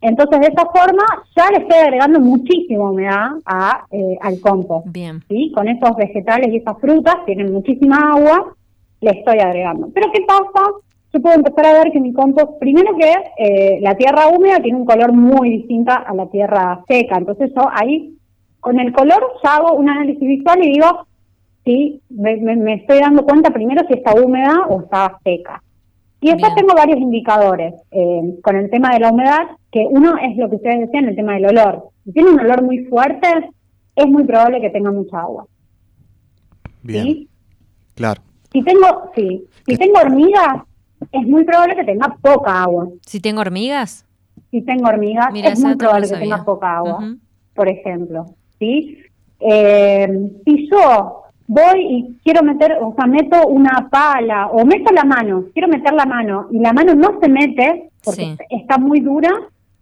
[0.00, 1.04] entonces, de esa forma,
[1.36, 4.86] ya le estoy agregando muchísima humedad a, eh, al compost.
[4.90, 5.22] Bien.
[5.28, 5.50] ¿sí?
[5.54, 8.54] Con esos vegetales y esas frutas, tienen muchísima agua,
[9.00, 9.88] le estoy agregando.
[9.92, 10.70] Pero, ¿qué pasa?
[11.12, 14.78] Yo puedo empezar a ver que mi compost, primero que eh, la tierra húmeda tiene
[14.78, 17.16] un color muy distinto a la tierra seca.
[17.16, 18.14] Entonces, yo ahí,
[18.60, 21.06] con el color, ya hago un análisis visual y digo,
[21.64, 25.62] sí, me, me estoy dando cuenta primero si está húmeda o está seca.
[26.20, 30.36] Y después tengo varios indicadores eh, con el tema de la humedad, que uno es
[30.36, 31.90] lo que ustedes decían, el tema del olor.
[32.04, 33.28] Si tiene un olor muy fuerte,
[33.94, 35.46] es muy probable que tenga mucha agua.
[36.82, 37.28] Bien.
[37.94, 38.22] Claro.
[38.52, 40.62] Si tengo, sí, si tengo hormigas,
[41.12, 42.88] es muy probable que tenga poca agua.
[43.06, 44.04] ¿Si tengo hormigas?
[44.50, 47.14] Si tengo hormigas, es muy probable que tenga poca agua.
[47.54, 48.26] por ejemplo,
[48.58, 48.98] ¿sí?
[49.40, 55.04] Eh, si yo voy y quiero meter, o sea, meto una pala o meto la
[55.04, 59.30] mano, quiero meter la mano y la mano no se mete porque está muy dura,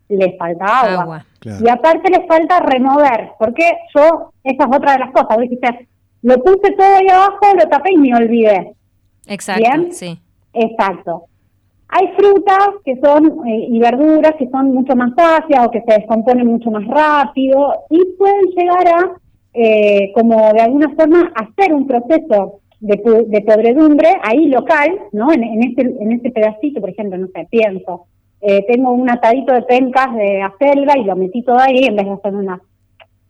[0.09, 1.27] le falta agua.
[1.45, 5.89] Y aparte le falta remover, porque yo, esa es otra de las cosas, dijiste,
[6.23, 8.73] lo puse todo ahí abajo, lo tapé y me olvidé.
[9.27, 9.93] Exacto, ¿Bien?
[9.93, 10.19] sí.
[10.55, 11.25] Exacto.
[11.89, 16.01] Hay frutas que son eh, y verduras que son mucho más ácidas o que se
[16.01, 19.13] descomponen mucho más rápido y pueden llegar a,
[19.57, 25.33] eh, como de alguna forma, hacer un proceso de, de podredumbre ahí local, ¿no?
[25.33, 28.07] En, en, este, en este pedacito, por ejemplo, no sé, pienso,
[28.41, 32.07] eh, tengo un atadito de pencas de acelga y lo metí todo ahí en vez
[32.07, 32.61] de hacer unas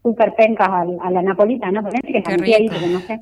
[0.02, 1.90] super pencas a, la napolitana, ¿no?
[1.90, 2.22] que
[2.54, 3.20] ahí, no sé.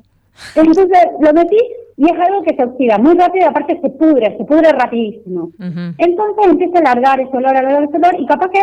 [0.55, 0.87] Entonces
[1.21, 1.57] lo metí
[1.97, 5.51] y es algo que se oxida muy rápido y aparte se pudre, se pudre rapidísimo.
[5.97, 8.61] Entonces empieza a alargar ese olor, alargar ese olor y capaz que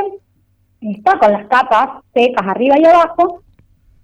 [0.90, 3.42] está con las capas secas arriba y abajo,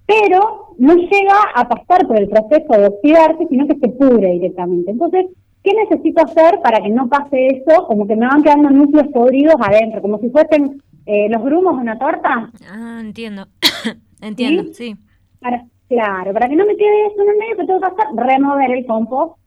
[0.09, 4.89] pero no llega a pasar por el proceso de oxidarse, sino que se pudre directamente.
[4.89, 5.27] Entonces,
[5.63, 7.85] ¿qué necesito hacer para que no pase eso?
[7.85, 11.81] Como que me van quedando núcleos podridos adentro, como si fuesen eh, los grumos de
[11.83, 12.49] una torta.
[12.71, 13.47] Ah, entiendo.
[14.21, 14.95] entiendo, sí.
[15.39, 18.05] Para, Claro, para que no me quede eso en el medio, que tengo que hacer?
[18.15, 19.37] Remover el compost.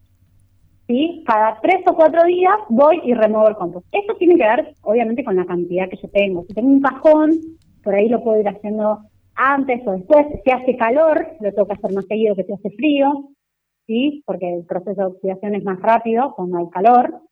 [0.88, 1.22] ¿Sí?
[1.24, 3.86] Cada tres o cuatro días voy y remuevo el compost.
[3.92, 6.44] Esto tiene que ver, obviamente, con la cantidad que yo tengo.
[6.48, 7.38] Si tengo un cajón,
[7.84, 9.02] por ahí lo puedo ir haciendo
[9.42, 10.26] antes o después.
[10.44, 13.30] Si hace calor, lo que hacer más seguido que si hace frío,
[13.86, 14.22] ¿sí?
[14.24, 17.22] Porque el proceso de oxidación es más rápido cuando hay calor.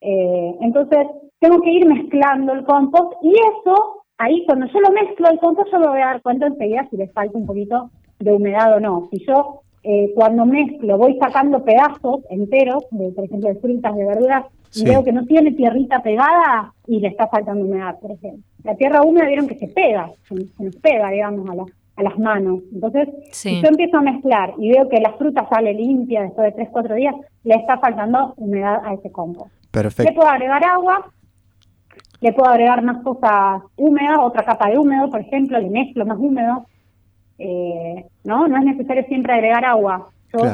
[0.00, 1.06] Eh, entonces,
[1.38, 5.72] tengo que ir mezclando el compost y eso, ahí cuando yo lo mezclo el compost,
[5.72, 8.80] yo me voy a dar cuenta enseguida si le falta un poquito de humedad o
[8.80, 9.08] no.
[9.10, 14.04] Si yo eh, cuando mezclo voy sacando pedazos enteros, de, por ejemplo, de frutas, de
[14.04, 18.42] verduras, y veo que no tiene tierrita pegada y le está faltando humedad, por ejemplo.
[18.64, 22.60] La tierra húmeda vieron que se pega, se, nos pega, digamos, a, a las manos.
[22.72, 26.52] Entonces, si yo empiezo a mezclar y veo que la fruta sale limpia después de
[26.52, 29.52] 3, 4 días, le está faltando humedad a ese compost.
[29.70, 30.10] Perfecto.
[30.10, 31.10] Le puedo agregar agua,
[32.20, 36.18] le puedo agregar más cosas húmedas, otra capa de húmedo, por ejemplo, le mezclo más
[36.18, 36.66] húmedo,
[37.38, 38.46] eh, ¿no?
[38.46, 40.08] No es necesario siempre agregar agua.
[40.32, 40.46] Yo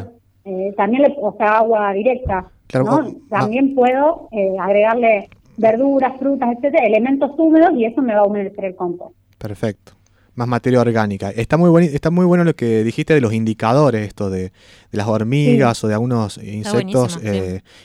[0.44, 3.14] eh, también le, o sea, agua directa, ¿no?
[3.28, 8.64] También puedo eh, agregarle verduras, frutas, etcétera, elementos húmedos y eso me va a humedecer
[8.64, 9.14] el compost.
[9.38, 9.92] Perfecto.
[10.34, 11.30] Más materia orgánica.
[11.30, 14.52] Está muy, bueno, está muy bueno lo que dijiste de los indicadores, esto de,
[14.92, 17.18] las hormigas o de algunos insectos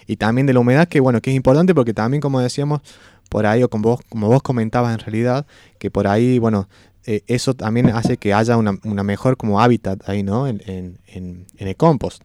[0.05, 2.81] y también de la humedad, que bueno, que es importante porque también, como decíamos,
[3.29, 5.47] por ahí, o como vos, como vos comentabas en realidad,
[5.79, 6.67] que por ahí, bueno,
[7.05, 10.47] eh, eso también hace que haya una, una mejor como hábitat ahí, ¿no?
[10.47, 12.23] En, en, en, el compost.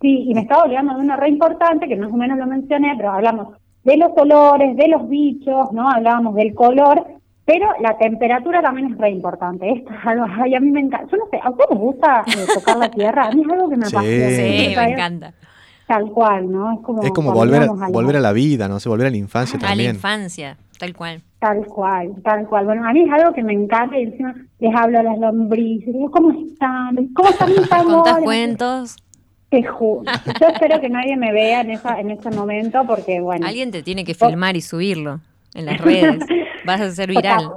[0.00, 2.94] Sí, y me estaba olvidando de una re importante, que más o menos lo mencioné,
[2.96, 3.48] pero hablamos
[3.84, 5.90] de los olores, de los bichos, ¿no?
[5.90, 7.04] Hablábamos del color,
[7.44, 9.70] pero la temperatura también es re importante.
[9.70, 11.10] Esto es algo, ay, a mí me encanta.
[11.10, 13.26] Yo no sé, ¿a ustedes les gusta eh, tocar la tierra?
[13.26, 14.30] A mí es algo que me apasiona.
[14.30, 15.34] Sí, me encanta.
[15.86, 16.72] Tal cual, ¿no?
[16.74, 18.78] Es como, es como volver, a, volver a la vida, ¿no?
[18.78, 19.90] sé, volver a la infancia también.
[19.90, 21.20] A la infancia, tal cual.
[21.40, 22.66] Tal cual, tal cual.
[22.66, 25.92] Bueno, a mí es algo que me encanta y encima les hablo a las lombrices.
[25.92, 26.94] Digo, ¿cómo están?
[27.12, 28.96] ¿Cómo están mis ¿Contás cuentos?
[29.50, 30.02] Te juro.
[30.40, 33.46] Yo espero que nadie me vea en, esa, en ese momento porque, bueno.
[33.46, 35.20] Alguien te tiene que filmar y subirlo
[35.54, 36.24] en las redes.
[36.64, 37.50] Vas a ser viral.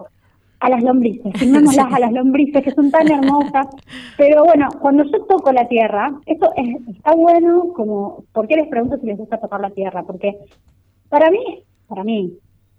[0.60, 3.67] a las lombrices, filmémoslas a las lombrices que son tan hermosas.
[4.17, 8.97] Pero bueno, cuando yo toco la tierra, eso está bueno como, ¿por qué les pregunto
[8.97, 10.03] si les gusta tocar la tierra?
[10.03, 10.38] Porque
[11.10, 12.34] para mí, para mí,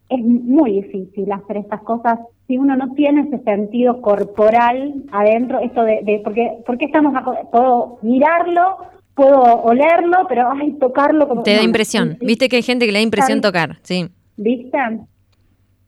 [0.08, 5.82] es muy difícil hacer estas cosas si uno no tiene ese sentido corporal adentro, esto
[5.82, 8.78] de, porque, porque estamos, a, puedo mirarlo,
[9.14, 11.42] puedo olerlo, pero ay, tocarlo como...
[11.42, 14.08] Te da impresión, viste que hay gente que le da impresión tocar, sí.
[14.36, 14.78] ¿Viste?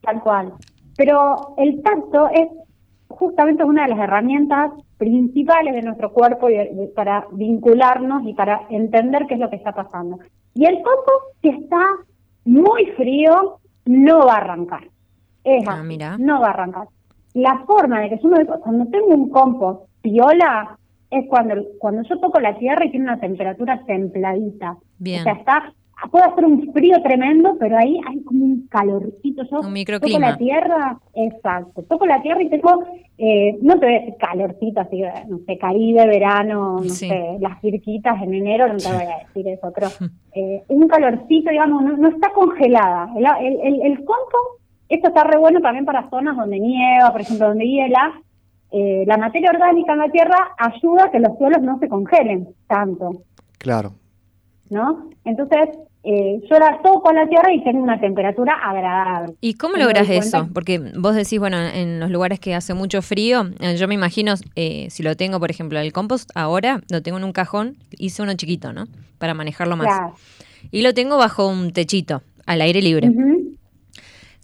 [0.00, 0.52] Tal cual.
[0.96, 2.48] Pero el tacto es
[3.08, 6.48] justamente una de las herramientas principales de nuestro cuerpo
[6.94, 10.18] para vincularnos y para entender qué es lo que está pasando.
[10.54, 11.12] Y el coco,
[11.42, 11.84] si está
[12.44, 14.88] muy frío, no va a arrancar.
[15.44, 15.82] Es ah,
[16.18, 16.88] no va a arrancar.
[17.34, 20.78] La forma de que yo me, cuando tengo un compost piola
[21.10, 24.76] es cuando cuando yo toco la tierra y tiene una temperatura templadita.
[24.98, 25.20] Bien.
[25.20, 25.72] O sea, está
[26.10, 29.44] puede hacer un frío tremendo, pero ahí hay como un calorcito.
[29.50, 30.18] Yo un microclima.
[30.18, 31.82] toco la tierra, exacto.
[31.84, 32.84] Toco la tierra y tengo,
[33.18, 37.60] eh, no te voy a decir calorcito, así, no sé, Caribe, verano, no sé, las
[37.60, 39.88] cirquitas en enero, no te voy a decir eso, pero
[40.34, 43.10] eh, un calorcito, digamos, no, está congelada.
[43.16, 43.26] El,
[43.82, 44.04] el,
[44.88, 48.20] esto está re bueno también para zonas donde nieva, por ejemplo, donde hiela.
[48.72, 52.48] Eh, la materia orgánica en la tierra ayuda a que los suelos no se congelen
[52.66, 53.22] tanto.
[53.58, 53.92] Claro.
[54.68, 55.10] ¿No?
[55.24, 55.68] Entonces,
[56.08, 59.34] eh, yo la toco a la tierra y tengo una temperatura agradable.
[59.40, 60.48] ¿Y cómo logras eso?
[60.54, 64.34] Porque vos decís, bueno, en los lugares que hace mucho frío, eh, yo me imagino,
[64.54, 68.22] eh, si lo tengo, por ejemplo, el compost, ahora lo tengo en un cajón, hice
[68.22, 68.86] uno chiquito, ¿no?
[69.18, 69.88] Para manejarlo más.
[70.70, 73.10] Y lo tengo bajo un techito, al aire libre.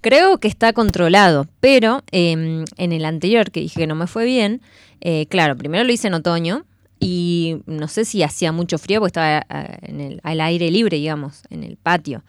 [0.02, 4.26] Creo que está controlado, pero em, en el anterior que dije que no me fue
[4.26, 4.60] bien,
[5.00, 6.66] eh, claro, primero lo hice en otoño,
[7.04, 10.98] y no sé si hacía mucho frío porque estaba eh, en el, al aire libre,
[10.98, 12.22] digamos, en el patio.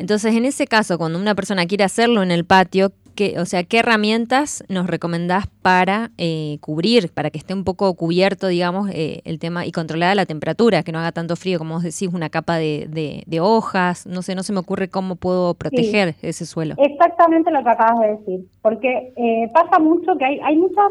[0.00, 2.92] Entonces, en ese caso, cuando una persona quiere hacerlo en el patio,
[3.38, 8.46] o sea, ¿qué herramientas nos recomendás para eh, cubrir, para que esté un poco cubierto,
[8.46, 11.82] digamos, eh, el tema y controlada la temperatura, que no haga tanto frío, como vos
[11.82, 14.06] decís, una capa de, de, hojas?
[14.06, 16.74] No sé, no se me ocurre cómo puedo proteger ese suelo.
[16.78, 20.84] Exactamente lo que acabas de decir, porque eh, pasa mucho que hay, hay muchas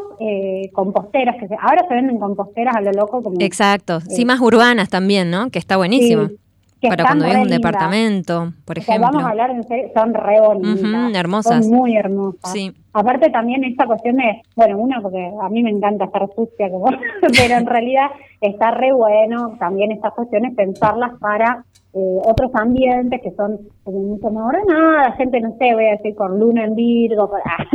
[0.72, 3.22] composteras, que ahora se venden composteras a lo loco.
[3.22, 5.50] Como, Exacto, sí, más urbanas también, ¿no?
[5.50, 6.28] Que está buenísimo.
[6.80, 9.06] Para cuando ves un departamento, por ejemplo.
[9.06, 11.14] vamos a hablar en serio, son re bonitas.
[11.14, 11.66] hermosas.
[11.66, 12.52] Son muy hermosas.
[12.52, 12.74] Sí.
[12.92, 16.86] Aparte también esta cuestión de, bueno, una porque a mí me encanta estar sucia, como,
[17.20, 23.32] pero en realidad está re bueno también estas cuestiones pensarlas para eh, otros ambientes que
[23.32, 27.30] son mucho más ordenadas, gente, no sé, voy a decir con luna en Virgo,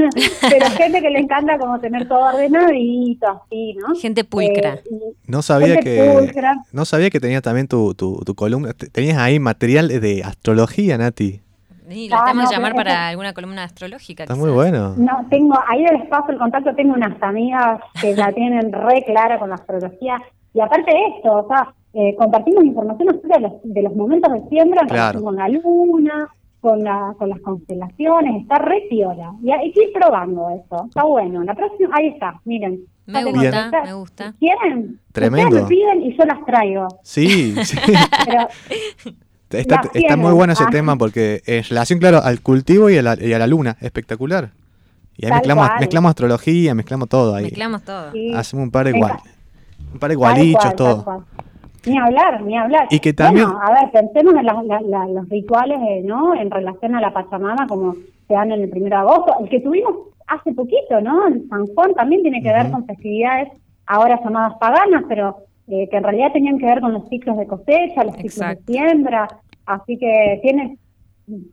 [0.49, 3.95] pero gente que le encanta como tener todo ordenadito, así, ¿no?
[3.95, 4.75] Gente pulcra.
[4.75, 6.31] Eh, no sabía que
[6.71, 11.42] no sabía que tenía también tu, tu, tu columna, tenías ahí material de astrología, Nati.
[11.89, 14.23] Sí, la ah, tenemos que llamar para alguna columna astrológica.
[14.23, 14.95] Está muy bueno.
[14.97, 19.39] No, tengo, ahí del espacio el contacto, tengo unas amigas que la tienen re clara
[19.39, 20.21] con la astrología.
[20.53, 24.49] Y aparte de esto, o sea, eh, compartimos información de los, de los momentos de
[24.49, 24.81] siembra
[25.19, 29.33] con la luna, con, la, con las constelaciones, está re piola.
[29.43, 31.43] Y hay que ir probando eso, está bueno.
[31.43, 32.85] La próxima, ahí está, miren.
[33.05, 34.33] Me gusta, me gusta.
[34.39, 34.99] ¿Quieren?
[35.11, 35.49] Tremendo.
[35.57, 36.87] Ustedes me piden y yo las traigo.
[37.03, 37.77] Sí, sí.
[39.59, 40.71] está, muy bueno ese ah.
[40.71, 44.51] tema porque en relación, claro, al cultivo y a la, y a la luna, espectacular.
[45.17, 47.45] Y ahí mezclamos, mezclamos, astrología, mezclamos todo ahí.
[47.45, 48.11] Mezclamos todo.
[48.35, 49.17] Hacemos un par de, igual,
[49.93, 51.25] un par de igualichos, todo.
[51.85, 52.87] Ni hablar, ni hablar.
[52.89, 53.45] Y que también...
[53.45, 56.33] Bueno, a ver, pensemos en los rituales, eh, ¿no?
[56.33, 57.93] En relación a la Pachamama, como
[58.27, 59.35] se dan en el 1 de agosto.
[59.41, 59.93] El que tuvimos
[60.27, 61.27] hace poquito, ¿no?
[61.27, 63.49] En San Juan también tiene que ver con festividades
[63.85, 65.37] ahora llamadas paganas, pero
[65.67, 68.59] eh, que en realidad tenían que ver con los ciclos de cosecha, los ciclos de
[68.65, 69.27] siembra.
[69.65, 70.77] Así que tiene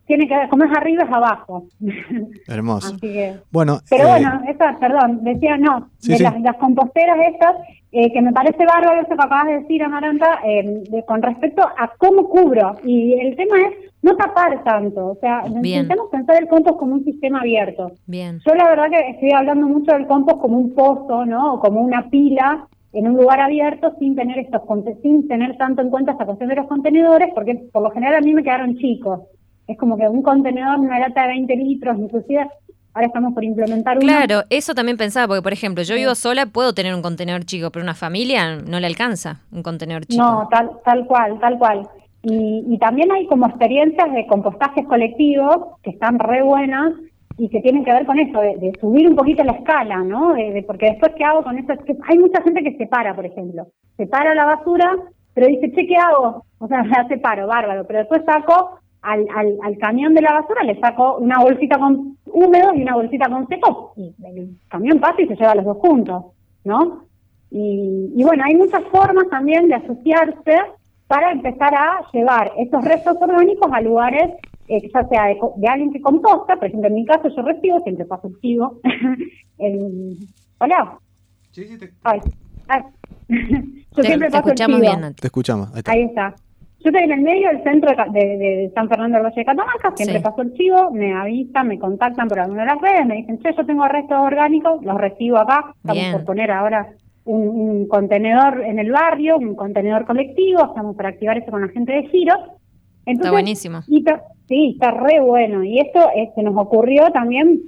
[0.07, 1.67] tiene que ver, como es arriba es abajo.
[2.49, 2.89] Hermoso.
[2.89, 7.57] Así que, bueno, pero eh, bueno, esa, perdón, decía no, de Las, composteras estas,
[7.93, 11.93] eh, que me parece bárbaro eso que acabas de decir, Amaranta, eh, con respecto a
[11.99, 12.77] cómo cubro.
[12.85, 17.05] Y el tema es no tapar tanto, o sea, necesitamos pensar el compost como un
[17.05, 17.93] sistema abierto.
[18.07, 18.41] Bien.
[18.45, 21.55] Yo la verdad que estoy hablando mucho del compost como un pozo, ¿no?
[21.55, 24.63] O como una pila en un lugar abierto sin tener estos
[25.03, 28.21] sin tener tanto en cuenta esta cuestión de los contenedores, porque por lo general a
[28.21, 29.21] mí me quedaron chicos.
[29.67, 32.49] Es como que un contenedor, una lata de 20 litros, inclusive
[32.93, 34.07] ahora estamos por implementar uno.
[34.07, 37.71] Claro, eso también pensaba, porque por ejemplo, yo vivo sola, puedo tener un contenedor chico,
[37.71, 40.23] pero una familia no le alcanza un contenedor chico.
[40.23, 41.89] No, tal, tal cual, tal cual.
[42.23, 46.93] Y, y también hay como experiencias de compostajes colectivos que están re buenas
[47.41, 50.35] y que tienen que ver con eso, de, subir un poquito la escala, ¿no?
[50.35, 51.73] De, porque después, ¿qué hago con eso?
[51.73, 53.67] Es que hay mucha gente que separa, por ejemplo.
[53.97, 54.95] Separa la basura,
[55.33, 56.45] pero dice, che, ¿qué hago?
[56.59, 57.87] O sea, la separo, bárbaro.
[57.87, 62.19] Pero después saco al, al, al, camión de la basura le saco una bolsita con
[62.27, 65.79] húmedo y una bolsita con seco y el camión pasa y se lleva los dos
[65.79, 66.27] juntos,
[66.65, 67.07] ¿no?
[67.51, 70.59] Y, y bueno, hay muchas formas también de asociarse
[71.07, 74.31] para empezar a llevar estos restos orgánicos a lugares,
[74.71, 78.29] ya sea de, alguien que composta, por ejemplo, en mi caso yo recibo, siempre paso
[78.29, 78.81] el chivo.
[80.59, 80.99] Hola.
[81.51, 81.91] Sí, sí, te...
[82.05, 82.21] Ay,
[82.69, 82.83] ay.
[83.97, 85.15] yo siempre paso escuchamos el bien.
[85.15, 85.71] Te escuchamos.
[85.87, 86.35] Ahí está.
[86.83, 90.21] Yo estoy en el medio del centro de, San Fernando del Valle de Catamarca, siempre
[90.21, 93.55] paso el chivo, me avisan, me contactan por alguna de las redes, me dicen, che,
[93.55, 96.89] yo tengo restos orgánicos, los recibo acá, estamos por poner ahora
[97.25, 101.93] un, contenedor en el barrio, un contenedor colectivo, estamos para activar eso con la gente
[101.93, 102.39] de Giros.
[103.17, 103.83] Está buenísimo.
[104.49, 105.63] sí, está re bueno.
[105.65, 106.01] Y esto
[106.35, 107.61] se nos ocurrió también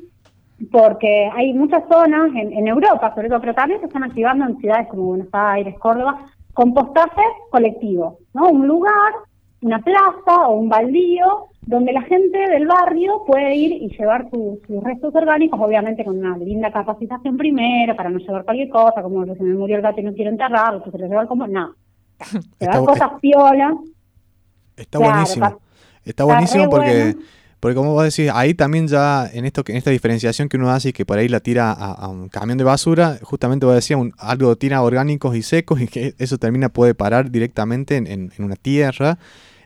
[0.71, 4.59] porque hay muchas zonas en, en Europa, sobre todo, pero también se están activando en
[4.59, 8.51] ciudades como Buenos Aires, Córdoba, compostaje colectivo, ¿no?
[8.51, 9.13] Un lugar,
[9.63, 14.59] una plaza o un baldío donde la gente del barrio puede ir y llevar sus,
[14.83, 19.43] restos orgánicos, obviamente con una linda capacitación primero, para no llevar cualquier cosa, como se
[19.43, 21.75] me murió el gato y no quiero enterrarlo, que se lo lleva como, no.
[22.61, 23.75] Llevar cosas piolas.
[24.77, 25.61] Está buenísimo.
[26.05, 27.17] Está, buenísimo porque...
[27.63, 30.89] Porque como vos decís, ahí también ya en esto en esta diferenciación que uno hace
[30.89, 34.13] y que por ahí la tira a, un camión de basura, justamente vos decías, un,
[34.19, 39.17] algo tira orgánicos y secos y que eso termina puede parar directamente en, una tierra.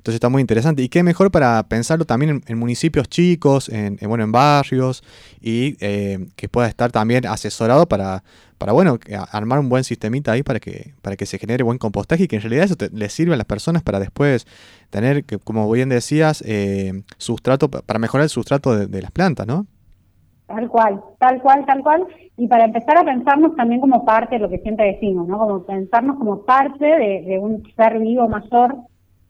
[0.06, 0.84] Entonces está muy interesante.
[0.84, 5.02] Y qué mejor para pensarlo también en, municipios chicos, en, bueno, en barrios,
[5.40, 8.22] y eh, que pueda estar también asesorado para,
[8.56, 9.00] para bueno,
[9.32, 12.36] armar un buen sistemita ahí para que, para que se genere buen compostaje y que
[12.36, 14.46] en realidad eso le sirve a las personas para después
[14.90, 19.66] tener, que, como bien decías, eh, sustrato, para mejorar el sustrato de, las plantas, ¿no?
[20.46, 22.06] Tal cual, tal cual, tal cual.
[22.36, 25.36] Y para empezar a pensarnos también como parte de lo que siempre decimos, ¿no?
[25.36, 28.76] Como pensarnos como parte de, un ser vivo mayor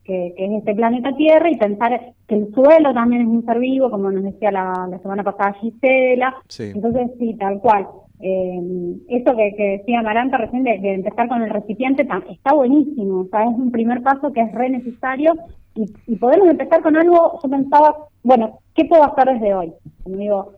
[0.07, 3.91] que, es este planeta Tierra y pensar que el suelo también es un ser vivo,
[3.91, 6.37] como nos decía la, la semana pasada Gisela.
[6.59, 7.87] Entonces, sí, tal cual.
[8.21, 13.43] Eh, eso que, decía Maranta recién de, empezar con el recipiente está buenísimo, o sea,
[13.43, 15.35] es un primer paso que es re necesario
[15.75, 19.73] y, podemos empezar con algo, yo pensaba, bueno, ¿qué puedo hacer desde hoy?
[20.03, 20.53] Como digo,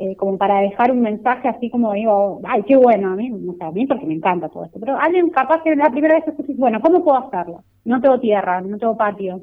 [0.00, 3.54] eh, como para dejar un mensaje así como digo, ay, qué bueno, a mí, o
[3.58, 6.24] sea, a mí porque me encanta todo esto, pero alguien capaz que la primera vez
[6.56, 7.62] bueno, ¿cómo puedo hacerlo?
[7.84, 9.42] No tengo tierra, no tengo patio.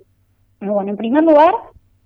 [0.59, 1.53] Bueno, en primer lugar,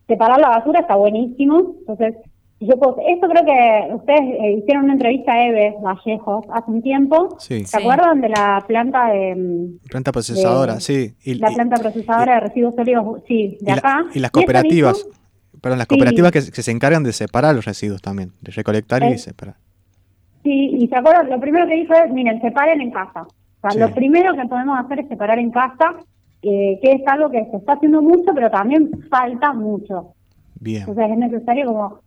[0.06, 2.16] separar la basura está buenísimo, entonces
[2.60, 7.36] yo esto creo que ustedes eh, hicieron una entrevista a Eve Vallejos hace un tiempo.
[7.39, 7.66] Sí.
[7.66, 9.36] ¿Se acuerdan de la planta de...
[9.36, 11.16] Mm, planta procesadora, sí.
[11.26, 14.04] la planta procesadora de residuos sólidos, sí, de acá.
[14.14, 15.08] y las cooperativas,
[15.62, 19.55] perdón, las cooperativas que, se encargan de separar los residuos también, de recolectar y separar.
[20.43, 23.28] Sí, y se acuerdan, lo primero que dijo es, miren, separen en casa.
[23.62, 25.95] O sea, lo primero que podemos hacer es separar en casa,
[26.41, 30.14] eh, que es algo que se está haciendo mucho, pero también falta mucho.
[30.59, 30.82] Bien.
[30.82, 31.99] Entonces es necesario como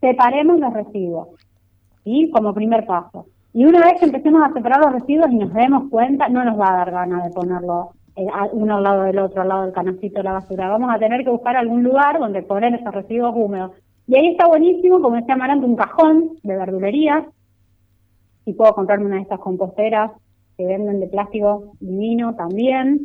[0.00, 1.28] separemos los residuos,
[2.04, 3.26] y como primer paso.
[3.52, 6.58] Y una vez que empecemos a separar los residuos y nos demos cuenta, no nos
[6.58, 9.72] va a dar ganas de ponerlo eh, uno al lado del otro, al lado del
[9.72, 10.68] canastito de la basura.
[10.68, 13.72] Vamos a tener que buscar algún lugar donde poner esos residuos húmedos.
[14.06, 17.24] Y ahí está buenísimo, como decía Amarante, un cajón de verdulerías.
[18.44, 20.12] Y puedo comprarme una de estas composteras
[20.56, 23.00] que venden de plástico divino también.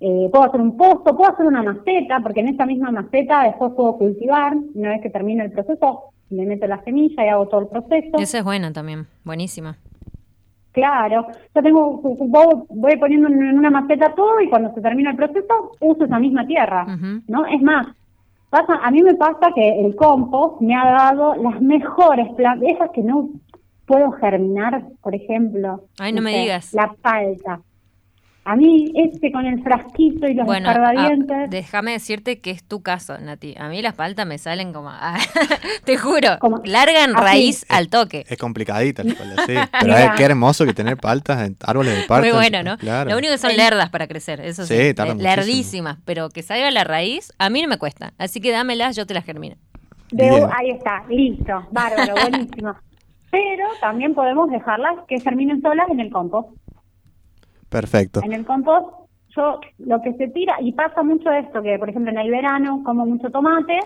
[0.00, 3.72] Eh, puedo hacer un pozo, puedo hacer una maceta, porque en esa misma maceta después
[3.74, 4.54] puedo cultivar.
[4.74, 8.18] Una vez que termine el proceso, le meto la semilla y hago todo el proceso.
[8.18, 9.76] Esa es buena también, buenísima.
[10.74, 12.00] Claro, yo tengo,
[12.68, 16.44] voy poniendo en una maceta todo y cuando se termina el proceso uso esa misma
[16.48, 16.84] tierra,
[17.28, 17.46] ¿no?
[17.46, 17.86] Es más,
[18.50, 22.90] pasa, a mí me pasa que el compost me ha dado las mejores plantas, esas
[22.90, 23.28] que no
[23.86, 25.84] puedo germinar, por ejemplo.
[26.00, 26.74] Ay, no, me digas.
[26.74, 27.60] La palta.
[28.46, 30.70] A mí, este con el frasquito y los bueno,
[31.48, 33.54] déjame decirte que es tu caso, Nati.
[33.58, 34.90] A mí las paltas me salen como.
[34.90, 35.16] Ah,
[35.84, 38.26] te juro, largan raíz al toque.
[38.28, 39.14] Es complicadita sí.
[39.80, 42.34] Pero es, qué hermoso que tener paltas, árboles de paltas.
[42.34, 42.76] Muy bueno, ¿no?
[43.04, 44.74] Lo único que son lerdas para crecer, eso sí.
[44.74, 48.12] sí lerdísimas, pero que salga la raíz, a mí no me cuesta.
[48.18, 49.56] Así que dámelas, yo te las germino.
[50.12, 52.74] ahí está, listo, bárbaro, buenísimo.
[53.30, 56.50] Pero también podemos dejarlas que germinen solas en el compost.
[57.68, 58.20] Perfecto.
[58.22, 62.10] En el compost, yo lo que se tira, y pasa mucho esto, que por ejemplo
[62.12, 63.78] en el verano como mucho tomate,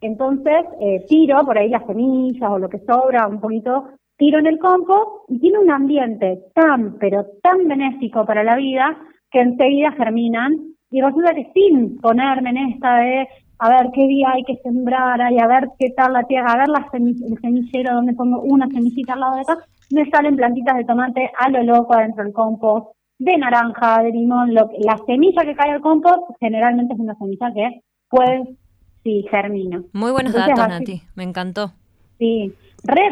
[0.00, 4.46] entonces eh, tiro por ahí las semillas o lo que sobra, un poquito, tiro en
[4.46, 8.96] el compost y tiene un ambiente tan, pero tan benéfico para la vida
[9.30, 10.52] que enseguida germinan
[10.90, 13.26] y resulta que sin ponerme en esta de
[13.58, 16.58] a ver qué día hay que sembrar y a ver qué tal la tierra, a
[16.58, 19.58] ver la el semillero donde pongo una semillita al lado de acá,
[19.90, 24.54] me salen plantitas de tomate a lo loco adentro del compost, de naranja, de limón,
[24.54, 28.56] lo, la semilla que cae al compost generalmente es una semilla que puede,
[29.02, 29.82] sí, germina.
[29.92, 31.72] Muy buenos datos, Nati, me encantó.
[32.18, 32.52] Sí,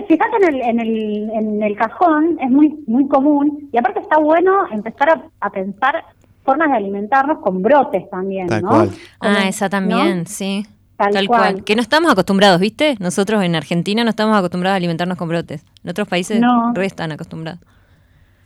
[0.09, 4.19] fíjate en el, en, el, en el cajón, es muy, muy común, y aparte está
[4.19, 6.05] bueno empezar a, pensar
[6.45, 8.89] formas de alimentarnos con brotes también, ¿no?
[9.21, 10.67] ah, esa también, sí.
[10.97, 11.65] Tal, cual.
[11.65, 12.97] Que no estamos acostumbrados, ¿viste?
[13.01, 15.65] Nosotros en Argentina no estamos acostumbrados a alimentarnos con brotes.
[15.83, 16.73] En otros países no.
[16.81, 17.61] están acostumbrados.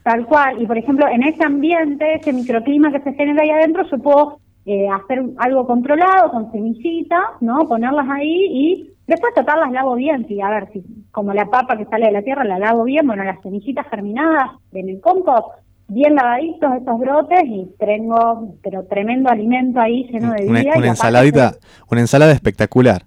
[0.07, 0.61] Tal cual.
[0.61, 4.39] Y por ejemplo, en ese ambiente, ese microclima que se genera ahí adentro, yo puedo
[4.65, 7.67] eh, hacer algo controlado con semillitas, ¿no?
[7.67, 10.25] Ponerlas ahí y después tratarlas lavo bien.
[10.29, 10.81] Si, a ver, si
[11.11, 14.51] como la papa que sale de la tierra la lavo bien, bueno, las semillitas germinadas
[14.71, 15.49] en el compost,
[15.89, 20.71] bien lavaditos estos brotes y tengo, pero tremendo alimento ahí lleno de vida.
[20.77, 21.55] Una, ensaladita,
[21.91, 23.03] una ensalada espectacular.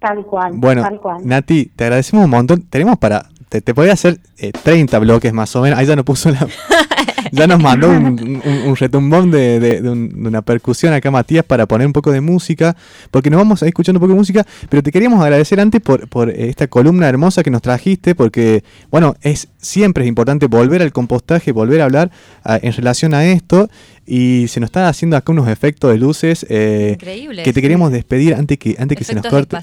[0.00, 0.54] Tal cual.
[0.56, 1.24] Bueno, tal cual.
[1.24, 2.62] Nati, te agradecemos un montón.
[2.68, 4.18] Tenemos para te, te podía hacer
[4.62, 5.78] 30 eh, bloques más o menos.
[5.78, 6.46] Ahí ya nos puso la.
[7.32, 11.92] ya nos mandó un, un, retumbón de, de, una percusión acá, Matías, para poner un
[11.92, 12.76] poco de música.
[13.10, 14.46] Porque nos vamos a ir escuchando un poco de música.
[14.68, 18.14] Pero te queríamos agradecer antes por, por esta columna hermosa que nos trajiste.
[18.14, 22.12] Porque, bueno, es siempre es importante volver al compostaje, volver a hablar
[22.44, 23.68] ah, en relación a esto.
[24.12, 26.98] Y se nos está haciendo acá unos efectos de luces eh,
[27.44, 29.56] que te queremos despedir antes que antes que se nos corte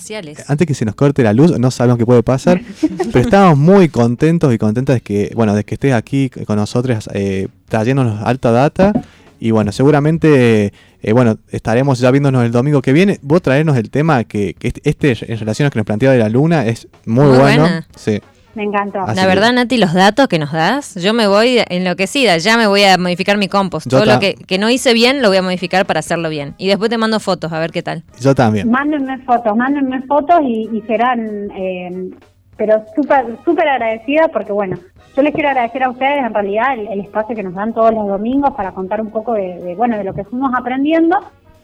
[0.47, 1.59] antes que se nos corte la luz.
[1.59, 2.61] No sabemos qué puede pasar,
[3.11, 7.09] pero estamos muy contentos y contentas de que bueno de que estés aquí con nosotros
[7.13, 8.93] eh, trayéndonos alta data
[9.37, 10.71] Y bueno, seguramente,
[11.03, 13.19] eh, bueno, estaremos ya viéndonos el domingo que viene.
[13.23, 16.29] Vos traernos el tema que, este, este, en relación a que nos planteaba de la
[16.29, 17.67] luna, es muy, bueno.
[17.97, 18.21] Sí.
[18.57, 19.05] Me encantó.
[19.13, 22.39] la verdad, Nati, los datos que nos das, yo me voy enloquecida.
[22.39, 23.87] Ya me voy a modificar mi compost.
[23.87, 26.55] Todo lo que, no hice bien lo voy a modificar para hacerlo bien.
[26.57, 28.03] Y después te mando fotos, a ver qué tal.
[28.19, 28.71] Yo también.
[28.71, 32.09] Mándenme fotos, mándenme fotos y, serán, eh,
[32.55, 34.79] pero súper súper agradecida porque, bueno,
[35.15, 38.07] yo les quiero agradecer a ustedes en realidad el, espacio que nos dan todos los
[38.07, 41.15] domingos para contar un poco de, bueno, de lo que fuimos aprendiendo.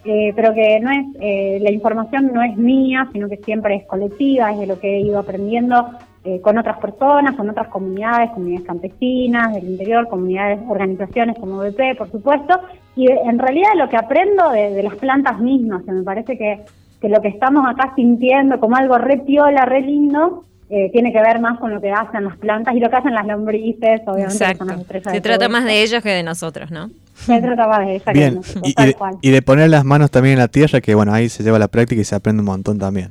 [0.05, 3.85] Eh, pero que no es eh, la información no es mía, sino que siempre es
[3.85, 8.31] colectiva, es de lo que he ido aprendiendo eh, con otras personas, con otras comunidades,
[8.31, 12.61] comunidades campesinas del interior, comunidades, organizaciones como BP, por supuesto,
[12.95, 16.61] y en realidad lo que aprendo de, las plantas mismas, que me parece que,
[17.01, 21.21] que, lo que estamos acá sintiendo como algo re piola, re lindo, eh, tiene que
[21.21, 24.45] ver más con lo que hacen las plantas y lo que hacen las lombrices, obviamente.
[24.45, 25.11] Exacto.
[25.11, 26.89] Se trata más de ellos que de nosotros, ¿no?
[27.15, 28.39] Se trata más de ellos Bien.
[28.63, 31.43] y, de, y de poner las manos también en la tierra, que bueno, ahí se
[31.43, 33.09] lleva la práctica y se aprende un montón también.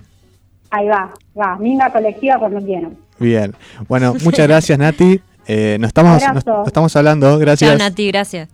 [0.72, 2.96] Ahí va, va, minga colectiva quieran.
[3.18, 3.54] Bien,
[3.88, 5.20] bueno, muchas gracias Nati.
[5.46, 7.78] Eh, nos, estamos, nos, estamos hablando, gracias.
[7.78, 8.48] Nati, gracias.